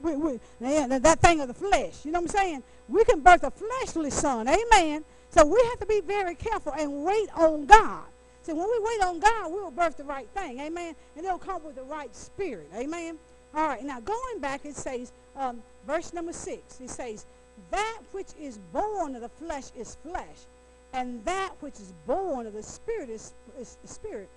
We, 0.00 0.14
we, 0.14 0.40
that 0.60 1.18
thing 1.20 1.40
of 1.40 1.48
the 1.48 1.54
flesh. 1.54 2.04
You 2.04 2.12
know 2.12 2.20
what 2.20 2.30
I'm 2.30 2.36
saying? 2.36 2.62
We 2.88 3.04
can 3.04 3.20
birth 3.20 3.42
a 3.42 3.50
fleshly 3.50 4.10
son. 4.10 4.46
Amen. 4.48 5.04
So 5.30 5.44
we 5.44 5.62
have 5.70 5.78
to 5.80 5.86
be 5.86 6.00
very 6.00 6.34
careful 6.34 6.72
and 6.72 7.04
wait 7.04 7.28
on 7.36 7.66
God. 7.66 8.04
See, 8.42 8.52
when 8.52 8.66
we 8.66 8.78
wait 8.80 9.02
on 9.02 9.20
God, 9.20 9.52
we'll 9.52 9.70
birth 9.70 9.96
the 9.96 10.04
right 10.04 10.28
thing. 10.30 10.60
Amen. 10.60 10.94
And 11.16 11.24
it'll 11.24 11.38
come 11.38 11.62
with 11.64 11.76
the 11.76 11.82
right 11.82 12.14
spirit. 12.14 12.70
Amen. 12.74 13.18
All 13.54 13.68
right. 13.68 13.84
Now, 13.84 14.00
going 14.00 14.40
back, 14.40 14.64
it 14.64 14.74
says, 14.74 15.12
um, 15.36 15.62
verse 15.86 16.12
number 16.12 16.32
6, 16.32 16.80
it 16.80 16.90
says, 16.90 17.26
That 17.70 18.00
which 18.12 18.28
is 18.40 18.58
born 18.72 19.14
of 19.16 19.22
the 19.22 19.28
flesh 19.28 19.64
is 19.76 19.96
flesh, 19.96 20.46
and 20.94 21.22
that 21.26 21.50
which 21.60 21.74
is 21.74 21.92
born 22.06 22.46
of 22.46 22.54
the 22.54 22.62
spirit 22.62 23.10
is, 23.10 23.32
is 23.60 23.76
spirit. 23.84 24.28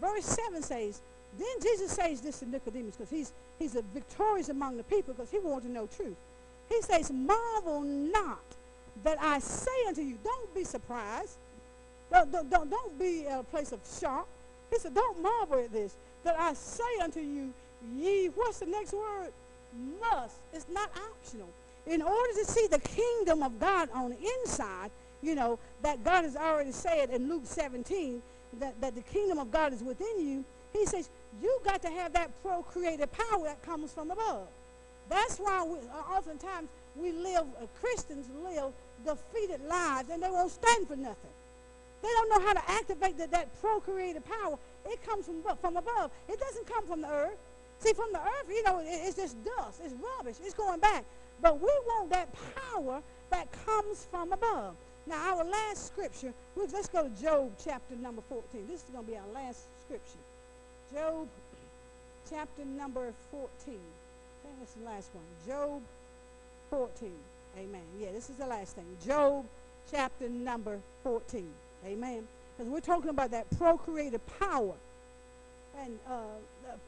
Verse 0.00 0.24
7 0.24 0.62
says, 0.62 1.00
then 1.38 1.48
Jesus 1.62 1.92
says 1.92 2.20
this 2.20 2.38
to 2.40 2.48
Nicodemus 2.48 2.96
because 2.96 3.10
he's, 3.10 3.32
he's 3.58 3.76
a 3.76 3.82
victorious 3.82 4.48
among 4.48 4.76
the 4.76 4.84
people 4.84 5.14
because 5.14 5.30
he 5.30 5.38
wanted 5.38 5.68
to 5.68 5.72
know 5.72 5.86
truth. 5.86 6.16
He 6.68 6.80
says, 6.82 7.10
marvel 7.12 7.82
not 7.82 8.44
that 9.04 9.18
I 9.20 9.38
say 9.38 9.70
unto 9.88 10.02
you, 10.02 10.18
don't 10.24 10.54
be 10.54 10.64
surprised. 10.64 11.36
Don't, 12.10 12.30
don't, 12.30 12.50
don't, 12.50 12.70
don't 12.70 12.98
be 12.98 13.26
a 13.26 13.42
place 13.42 13.72
of 13.72 13.80
shock. 14.00 14.28
He 14.70 14.78
said, 14.78 14.94
don't 14.94 15.22
marvel 15.22 15.58
at 15.58 15.72
this, 15.72 15.94
that 16.24 16.38
I 16.38 16.54
say 16.54 16.98
unto 17.02 17.20
you, 17.20 17.52
ye, 17.96 18.26
what's 18.28 18.60
the 18.60 18.66
next 18.66 18.92
word? 18.92 19.32
Must. 20.00 20.36
It's 20.52 20.66
not 20.72 20.90
optional. 21.10 21.48
In 21.86 22.02
order 22.02 22.32
to 22.34 22.44
see 22.44 22.66
the 22.68 22.80
kingdom 22.80 23.42
of 23.42 23.60
God 23.60 23.88
on 23.94 24.10
the 24.10 24.16
inside, 24.40 24.90
you 25.22 25.34
know, 25.34 25.58
that 25.82 26.02
God 26.04 26.24
has 26.24 26.36
already 26.36 26.72
said 26.72 27.10
in 27.10 27.28
Luke 27.28 27.42
17 27.44 28.22
that, 28.58 28.80
that 28.80 28.94
the 28.94 29.02
kingdom 29.02 29.38
of 29.38 29.50
God 29.50 29.72
is 29.72 29.82
within 29.82 30.18
you, 30.20 30.44
he 30.72 30.86
says, 30.86 31.08
you 31.42 31.58
got 31.64 31.82
to 31.82 31.90
have 31.90 32.12
that 32.14 32.30
procreative 32.42 33.10
power 33.12 33.44
that 33.44 33.62
comes 33.62 33.92
from 33.92 34.10
above. 34.10 34.48
That's 35.08 35.38
why 35.38 35.62
we, 35.64 35.78
uh, 35.78 36.16
oftentimes 36.16 36.68
we 36.96 37.12
live, 37.12 37.44
uh, 37.60 37.66
Christians 37.80 38.26
live 38.42 38.72
defeated 39.04 39.60
lives 39.68 40.10
and 40.10 40.22
they 40.22 40.30
won't 40.30 40.50
stand 40.50 40.86
for 40.88 40.96
nothing. 40.96 41.30
They 42.02 42.08
don't 42.08 42.28
know 42.30 42.46
how 42.46 42.52
to 42.52 42.70
activate 42.70 43.18
the, 43.18 43.26
that 43.28 43.60
procreative 43.60 44.24
power. 44.24 44.58
It 44.84 45.04
comes 45.04 45.26
from, 45.26 45.42
from 45.56 45.76
above. 45.76 46.10
It 46.28 46.38
doesn't 46.38 46.66
come 46.66 46.86
from 46.86 47.00
the 47.02 47.10
earth. 47.10 47.38
See, 47.78 47.92
from 47.92 48.12
the 48.12 48.20
earth, 48.20 48.48
you 48.48 48.62
know, 48.62 48.78
it, 48.80 48.86
it's 48.88 49.16
just 49.16 49.36
dust. 49.44 49.80
It's 49.84 49.94
rubbish. 49.94 50.36
It's 50.44 50.54
going 50.54 50.80
back. 50.80 51.04
But 51.40 51.60
we 51.60 51.68
want 51.86 52.10
that 52.10 52.28
power 52.54 53.02
that 53.30 53.48
comes 53.66 54.06
from 54.10 54.32
above. 54.32 54.74
Now, 55.06 55.36
our 55.36 55.44
last 55.44 55.86
scripture, 55.86 56.32
let's 56.56 56.88
go 56.88 57.08
to 57.08 57.22
Job 57.22 57.52
chapter 57.62 57.94
number 57.96 58.22
14. 58.28 58.66
This 58.68 58.82
is 58.82 58.90
going 58.90 59.04
to 59.04 59.10
be 59.10 59.16
our 59.16 59.28
last 59.34 59.60
scripture. 59.84 60.18
Job 60.92 61.28
chapter 62.28 62.64
number 62.64 63.12
14. 63.30 63.48
I 63.66 64.46
think 64.46 64.58
that's 64.58 64.72
the 64.72 64.84
last 64.84 65.10
one. 65.12 65.24
Job 65.46 65.82
14. 66.70 67.12
Amen. 67.58 67.82
Yeah, 67.98 68.12
this 68.12 68.28
is 68.28 68.36
the 68.36 68.46
last 68.46 68.76
thing. 68.76 68.84
Job 69.04 69.46
chapter 69.90 70.28
number 70.28 70.78
14. 71.04 71.46
Amen. 71.86 72.24
Because 72.56 72.70
we're 72.70 72.80
talking 72.80 73.10
about 73.10 73.30
that 73.30 73.46
procreative 73.58 74.20
power 74.38 74.74
and 75.78 75.98
uh, 76.08 76.20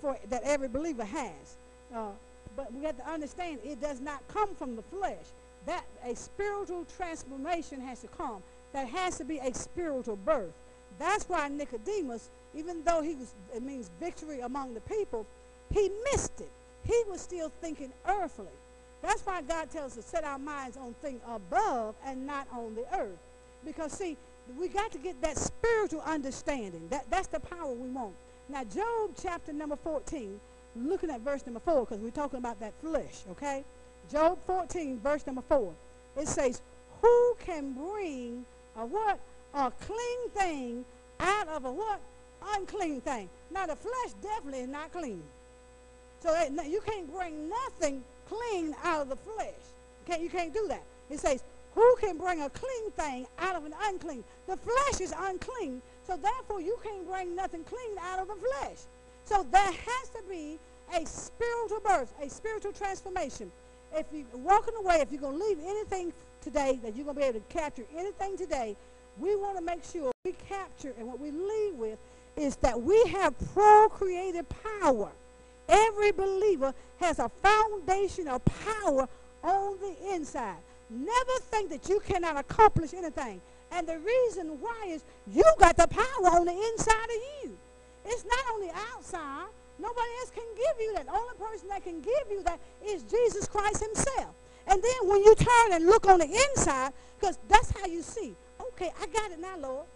for, 0.01 0.19
that 0.29 0.43
every 0.45 0.69
believer 0.69 1.05
has. 1.05 1.57
Uh, 1.95 2.09
but 2.57 2.73
we 2.73 2.85
have 2.85 2.97
to 2.97 3.09
understand 3.09 3.61
it 3.65 3.81
does 3.81 4.01
not 4.01 4.27
come 4.29 4.55
from 4.55 4.77
the 4.77 4.83
flesh. 4.83 5.27
That 5.67 5.85
a 6.05 6.15
spiritual 6.15 6.87
transformation 6.97 7.81
has 7.81 8.01
to 8.01 8.09
come. 8.09 8.43
That 8.73 8.89
has 8.89 9.19
to 9.19 9.25
be 9.25 9.39
a 9.39 9.55
spiritual 9.55 10.17
birth. 10.17 10.53
That's 10.99 11.29
why 11.29 11.49
Nicodemus, 11.49 12.29
even 12.55 12.83
though 12.85 13.03
he 13.03 13.15
was, 13.15 13.33
it 13.55 13.63
means 13.63 13.91
victory 14.01 14.41
among 14.41 14.75
the 14.75 14.81
people, 14.81 15.27
he 15.73 15.91
missed 16.13 16.41
it. 16.41 16.51
He 16.85 17.03
was 17.09 17.21
still 17.21 17.51
thinking 17.61 17.93
earthly. 18.07 18.47
That's 19.03 19.23
why 19.23 19.43
God 19.43 19.71
tells 19.71 19.97
us 19.97 20.05
to 20.05 20.11
set 20.11 20.25
our 20.25 20.39
minds 20.39 20.77
on 20.77 20.95
things 21.01 21.21
above 21.27 21.95
and 22.05 22.27
not 22.27 22.49
on 22.53 22.75
the 22.75 22.85
earth. 22.95 23.19
Because 23.65 23.93
see, 23.93 24.17
we 24.59 24.69
got 24.69 24.91
to 24.93 24.99
get 24.99 25.21
that 25.23 25.37
spiritual 25.37 26.01
understanding. 26.01 26.89
That, 26.91 27.09
that's 27.11 27.29
the 27.29 27.41
power 27.41 27.73
we 27.73 27.89
want. 27.91 28.15
Now, 28.49 28.65
Job 28.65 29.11
chapter 29.21 29.53
number 29.53 29.77
14, 29.77 30.41
looking 30.77 31.11
at 31.11 31.21
verse 31.21 31.45
number 31.47 31.61
4, 31.61 31.85
because 31.85 31.99
we're 31.99 32.11
talking 32.11 32.39
about 32.39 32.59
that 32.61 32.73
flesh, 32.81 33.25
okay? 33.31 33.65
Job 34.11 34.39
14, 34.47 35.01
verse 35.01 35.27
number 35.27 35.43
4. 35.43 35.73
It 36.17 36.29
says, 36.29 36.63
Who 37.03 37.37
can 37.41 37.73
bring 37.73 38.45
a 38.77 38.87
what? 38.87 39.21
A 39.55 39.71
clean 39.71 40.31
thing 40.35 40.85
out 41.21 41.49
of 41.49 41.65
a 41.65 41.73
what? 41.73 42.01
Unclean 42.55 43.01
thing. 43.01 43.29
Now, 43.51 43.67
the 43.67 43.77
flesh 43.77 44.13
definitely 44.23 44.61
is 44.61 44.69
not 44.69 44.93
clean. 44.93 45.23
So 46.21 46.35
you 46.67 46.81
can't 46.85 47.13
bring 47.13 47.49
nothing 47.49 48.03
clean 48.29 48.75
out 48.83 49.03
of 49.03 49.09
the 49.09 49.17
flesh. 49.17 49.55
Okay, 50.09 50.23
you 50.23 50.31
can't 50.31 50.53
do 50.53 50.67
that. 50.69 50.83
It 51.11 51.19
says, 51.21 51.43
who 51.75 51.97
can 52.01 52.19
bring 52.19 52.43
a 52.43 52.51
clean 52.51 52.91
thing 52.93 53.27
out 53.39 53.55
of 53.55 53.65
an 53.65 53.75
unclean? 53.85 54.25
The 54.47 54.57
flesh 54.57 55.01
is 55.01 55.15
unclean. 55.17 55.83
So 56.07 56.17
therefore, 56.17 56.61
you 56.61 56.79
can't 56.83 57.07
bring 57.07 57.37
nothing 57.37 57.65
clean 57.65 57.99
out 58.01 58.19
of 58.19 58.29
the 58.29 58.35
flesh. 58.35 58.79
So 59.25 59.47
there 59.51 59.61
has 59.61 60.09
to 60.11 60.23
be 60.29 60.59
a 60.95 61.05
spiritual 61.07 61.81
birth, 61.81 62.13
a 62.23 62.29
spiritual 62.31 62.73
transformation. 62.73 63.53
If 63.95 64.07
you're 64.13 64.25
walking 64.35 64.75
away, 64.77 64.97
if 65.01 65.13
you're 65.13 65.21
going 65.21 65.39
to 65.39 65.45
leave 65.45 65.59
anything 65.63 66.13
today, 66.41 66.79
that 66.83 66.97
you're 66.97 67.05
going 67.05 67.17
to 67.17 67.21
be 67.21 67.27
able 67.27 67.41
to 67.41 67.47
capture 67.55 67.85
anything 67.97 68.37
today, 68.37 68.77
we 69.19 69.37
want 69.37 69.59
to 69.59 69.63
make 69.63 69.85
sure 69.85 70.13
we 70.25 70.33
capture 70.49 70.95
and 70.99 71.07
what 71.07 71.21
we 71.21 71.31
leave 71.31 71.75
with 71.75 71.99
is 72.37 72.57
that 72.57 72.81
we 72.81 73.03
have 73.09 73.35
procreative 73.55 74.47
power. 74.81 75.11
Every 75.69 76.13
believer 76.13 76.75
has 76.99 77.19
a 77.19 77.29
foundation 77.29 78.29
of 78.29 78.43
power 78.45 79.09
on 79.43 79.79
the 79.81 80.15
inside. 80.15 80.57
Never 80.91 81.39
think 81.51 81.71
that 81.71 81.89
you 81.89 82.01
cannot 82.01 82.39
accomplish 82.39 82.95
anything. 82.95 83.41
And 83.71 83.87
the 83.87 83.99
reason 83.99 84.59
why 84.61 84.87
is 84.89 85.05
you 85.31 85.45
got 85.59 85.77
the 85.77 85.87
power 85.87 86.39
on 86.39 86.47
the 86.47 86.53
inside 86.53 87.05
of 87.05 87.23
you. 87.45 87.59
It's 88.07 88.25
not 88.25 88.55
on 88.55 88.61
the 88.67 88.73
outside. 88.95 89.49
Nobody 89.79 90.09
else 90.21 90.31
can 90.31 90.47
give 90.57 90.81
you 90.81 90.95
that. 90.95 91.07
The 91.07 91.13
only 91.13 91.35
person 91.39 91.69
that 91.69 91.85
can 91.85 92.01
give 92.01 92.31
you 92.31 92.43
that 92.45 92.59
is 92.85 93.03
Jesus 93.03 93.47
Christ 93.47 93.85
himself. 93.85 94.35
And 94.67 94.83
then 94.83 95.09
when 95.09 95.23
you 95.23 95.35
turn 95.35 95.73
and 95.73 95.87
look 95.87 96.07
on 96.09 96.19
the 96.19 96.27
inside, 96.27 96.93
because 97.19 97.39
that's 97.49 97.71
how 97.79 97.87
you 97.87 98.03
see. 98.03 98.35
Okay, 98.61 98.91
I 99.01 99.07
got 99.07 99.31
it 99.31 99.41
now, 99.41 99.57
Lord. 99.59 99.87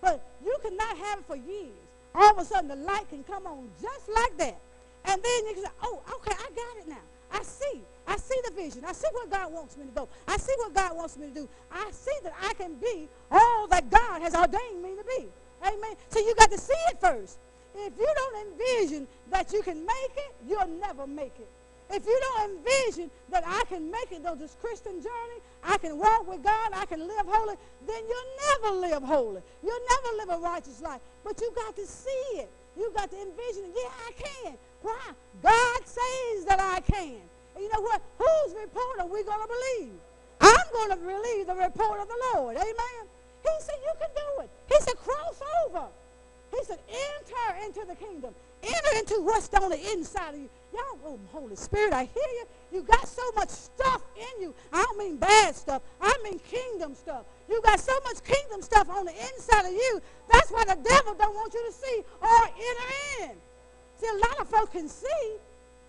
But 0.00 0.24
you 0.44 0.56
cannot 0.62 0.96
have 0.96 1.20
it 1.20 1.24
for 1.26 1.36
years. 1.36 1.76
All 2.14 2.32
of 2.32 2.38
a 2.38 2.44
sudden, 2.44 2.68
the 2.68 2.76
light 2.76 3.08
can 3.10 3.22
come 3.22 3.46
on 3.46 3.68
just 3.80 4.08
like 4.08 4.36
that. 4.38 4.58
And 5.04 5.22
then 5.22 5.46
you 5.46 5.54
can 5.54 5.64
say, 5.64 5.70
oh, 5.82 6.02
okay, 6.16 6.32
I 6.32 6.50
got 6.50 6.76
it 6.78 6.88
now. 6.88 7.04
I 7.32 7.42
see. 7.42 7.82
I 8.06 8.16
see 8.16 8.40
the 8.46 8.52
vision. 8.52 8.84
I 8.86 8.92
see 8.92 9.08
where 9.12 9.26
God 9.26 9.52
wants 9.52 9.76
me 9.76 9.84
to 9.84 9.92
go. 9.92 10.08
I 10.26 10.38
see 10.38 10.54
what 10.58 10.74
God 10.74 10.96
wants 10.96 11.16
me 11.18 11.28
to 11.28 11.34
do. 11.34 11.48
I 11.70 11.90
see 11.90 12.16
that 12.22 12.32
I 12.42 12.54
can 12.54 12.74
be 12.74 13.08
all 13.30 13.66
that 13.68 13.90
God 13.90 14.22
has 14.22 14.34
ordained 14.34 14.82
me 14.82 14.96
to 14.96 15.04
be. 15.04 15.26
Amen. 15.62 15.94
So 16.08 16.20
you 16.20 16.34
got 16.36 16.50
to 16.50 16.58
see 16.58 16.72
it 16.90 17.00
first. 17.00 17.38
If 17.74 17.92
you 17.98 18.08
don't 18.14 18.46
envision 18.48 19.06
that 19.30 19.52
you 19.52 19.62
can 19.62 19.84
make 19.84 20.12
it, 20.16 20.34
you'll 20.48 20.80
never 20.80 21.06
make 21.06 21.34
it. 21.38 21.48
If 21.90 22.04
you 22.04 22.20
don't 22.20 22.50
envision 22.50 23.10
that 23.30 23.44
I 23.46 23.62
can 23.68 23.90
make 23.90 24.12
it 24.12 24.24
on 24.26 24.38
this 24.38 24.56
Christian 24.60 25.00
journey, 25.00 25.40
I 25.62 25.78
can 25.78 25.96
walk 25.96 26.28
with 26.28 26.42
God, 26.42 26.72
I 26.74 26.84
can 26.84 27.00
live 27.00 27.26
holy, 27.26 27.56
then 27.86 28.02
you'll 28.08 28.62
never 28.62 28.76
live 28.76 29.02
holy. 29.02 29.42
You'll 29.62 29.86
never 29.88 30.16
live 30.18 30.38
a 30.38 30.42
righteous 30.42 30.82
life. 30.82 31.00
But 31.24 31.40
you 31.40 31.50
got 31.54 31.76
to 31.76 31.86
see 31.86 32.10
it. 32.34 32.50
You 32.76 32.92
got 32.94 33.10
to 33.10 33.16
envision 33.16 33.64
it. 33.64 33.72
Yeah, 33.74 33.90
I 34.06 34.12
can. 34.12 34.58
Why? 34.82 35.12
God 35.42 35.80
says 35.84 36.44
that 36.46 36.60
I 36.60 36.80
can. 36.80 37.20
And 37.54 37.64
you 37.64 37.68
know 37.72 37.80
what? 37.80 38.00
Whose 38.18 38.54
report 38.54 39.00
are 39.00 39.06
we 39.06 39.22
going 39.24 39.40
to 39.40 39.48
believe? 39.48 39.98
I'm 40.40 40.72
going 40.72 40.90
to 40.90 40.96
believe 40.96 41.46
the 41.46 41.54
report 41.54 42.00
of 42.00 42.08
the 42.08 42.18
Lord. 42.34 42.56
Amen. 42.56 43.02
He 43.42 43.50
said, 43.60 43.74
you 43.82 43.92
can 43.98 44.10
do 44.14 44.42
it. 44.42 44.50
He 44.68 44.80
said, 44.80 44.96
cross 44.96 45.40
over. 45.66 45.86
He 46.50 46.64
said, 46.64 46.78
enter 46.88 47.66
into 47.66 47.84
the 47.86 47.94
kingdom. 47.94 48.34
Enter 48.62 48.98
into 48.98 49.22
what's 49.22 49.52
on 49.54 49.70
the 49.70 49.92
inside 49.92 50.34
of 50.34 50.40
you. 50.40 50.48
Y'all, 50.72 50.98
oh, 51.04 51.18
Holy 51.32 51.56
Spirit, 51.56 51.92
I 51.92 52.04
hear 52.04 52.30
you. 52.34 52.44
You 52.72 52.82
got 52.82 53.06
so 53.06 53.22
much 53.36 53.48
stuff 53.48 54.02
in 54.16 54.42
you. 54.42 54.54
I 54.72 54.82
don't 54.82 54.98
mean 54.98 55.16
bad 55.16 55.54
stuff. 55.54 55.82
I 56.00 56.14
mean 56.24 56.38
kingdom 56.40 56.94
stuff. 56.94 57.24
You 57.48 57.60
got 57.62 57.80
so 57.80 57.92
much 58.04 58.22
kingdom 58.24 58.62
stuff 58.62 58.88
on 58.90 59.06
the 59.06 59.12
inside 59.12 59.66
of 59.66 59.72
you. 59.72 60.02
That's 60.30 60.50
why 60.50 60.64
the 60.64 60.76
devil 60.82 61.14
don't 61.14 61.34
want 61.34 61.54
you 61.54 61.66
to 61.66 61.72
see 61.72 62.02
or 62.20 62.44
enter 62.44 63.30
in. 63.32 63.36
See, 63.98 64.06
a 64.06 64.14
lot 64.14 64.40
of 64.40 64.48
folks 64.48 64.72
can 64.72 64.88
see, 64.88 65.36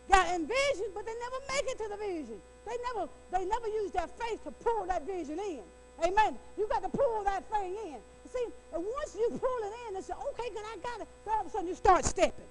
got 0.10 0.28
envision, 0.34 0.89
but 0.93 1.06
they 1.06 1.13
never 1.13 1.39
make 1.54 1.65
it 1.72 1.78
to 1.78 1.88
the 1.89 1.98
vision. 1.98 2.41
They 2.65 2.76
never, 2.93 3.10
they 3.32 3.45
never 3.45 3.67
use 3.67 3.91
their 3.91 4.08
faith 4.08 4.43
to 4.43 4.52
pull 4.52 4.86
that 4.88 5.06
vision 5.06 5.39
in. 5.39 5.62
Amen. 6.04 6.38
You 6.58 6.67
got 6.67 6.82
to 6.84 6.89
pull 6.89 7.24
that 7.26 7.50
thing 7.52 7.76
in. 7.86 7.98
See, 8.32 8.45
and 8.74 8.84
once 8.84 9.15
you 9.15 9.30
pull 9.30 9.60
it 9.63 9.74
in 9.89 9.95
and 9.95 10.06
say, 10.06 10.13
okay, 10.13 10.50
good, 10.54 10.63
I 10.65 10.78
got 10.78 11.02
it, 11.02 11.08
then 11.26 11.34
all 11.34 11.41
of 11.41 11.48
a 11.48 11.50
sudden 11.50 11.67
you 11.67 11.76
start 11.76 12.06
stepping. 12.06 12.45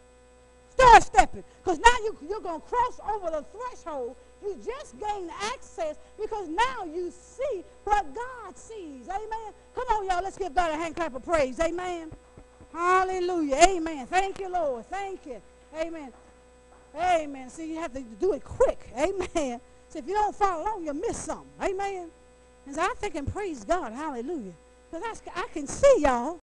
Start 0.70 1.02
stepping. 1.02 1.44
Because 1.62 1.78
now 1.78 1.94
you, 2.04 2.16
you're 2.28 2.40
going 2.40 2.60
to 2.60 2.66
cross 2.66 3.00
over 3.12 3.30
the 3.30 3.44
threshold. 3.56 4.16
You 4.42 4.56
just 4.64 4.98
gain 5.00 5.28
access 5.42 5.96
because 6.20 6.48
now 6.48 6.84
you 6.84 7.10
see 7.10 7.64
what 7.84 8.06
God 8.14 8.56
sees. 8.56 9.08
Amen. 9.08 9.52
Come 9.74 9.84
on, 9.90 10.06
y'all. 10.06 10.22
Let's 10.22 10.38
give 10.38 10.54
God 10.54 10.70
a 10.70 10.76
hand 10.76 10.94
clap 10.94 11.14
of 11.14 11.24
praise. 11.24 11.58
Amen. 11.58 12.12
Hallelujah. 12.72 13.56
Amen. 13.56 14.06
Thank 14.06 14.40
you, 14.40 14.50
Lord. 14.52 14.86
Thank 14.86 15.26
you. 15.26 15.40
Amen. 15.78 16.12
Amen. 16.94 17.50
See, 17.50 17.70
you 17.72 17.80
have 17.80 17.92
to 17.94 18.00
do 18.00 18.32
it 18.34 18.44
quick. 18.44 18.92
Amen. 18.96 19.60
So 19.88 19.98
if 19.98 20.06
you 20.06 20.14
don't 20.14 20.34
follow 20.34 20.62
along, 20.62 20.84
you'll 20.84 20.94
miss 20.94 21.16
something. 21.16 21.46
Amen. 21.62 22.10
And 22.66 22.74
so 22.74 22.82
I 22.82 22.94
think 22.98 23.14
and 23.14 23.32
praise 23.32 23.64
God. 23.64 23.92
Hallelujah. 23.92 24.52
Because 24.90 25.22
I 25.34 25.46
can 25.52 25.66
see 25.66 25.96
y'all. 26.00 26.38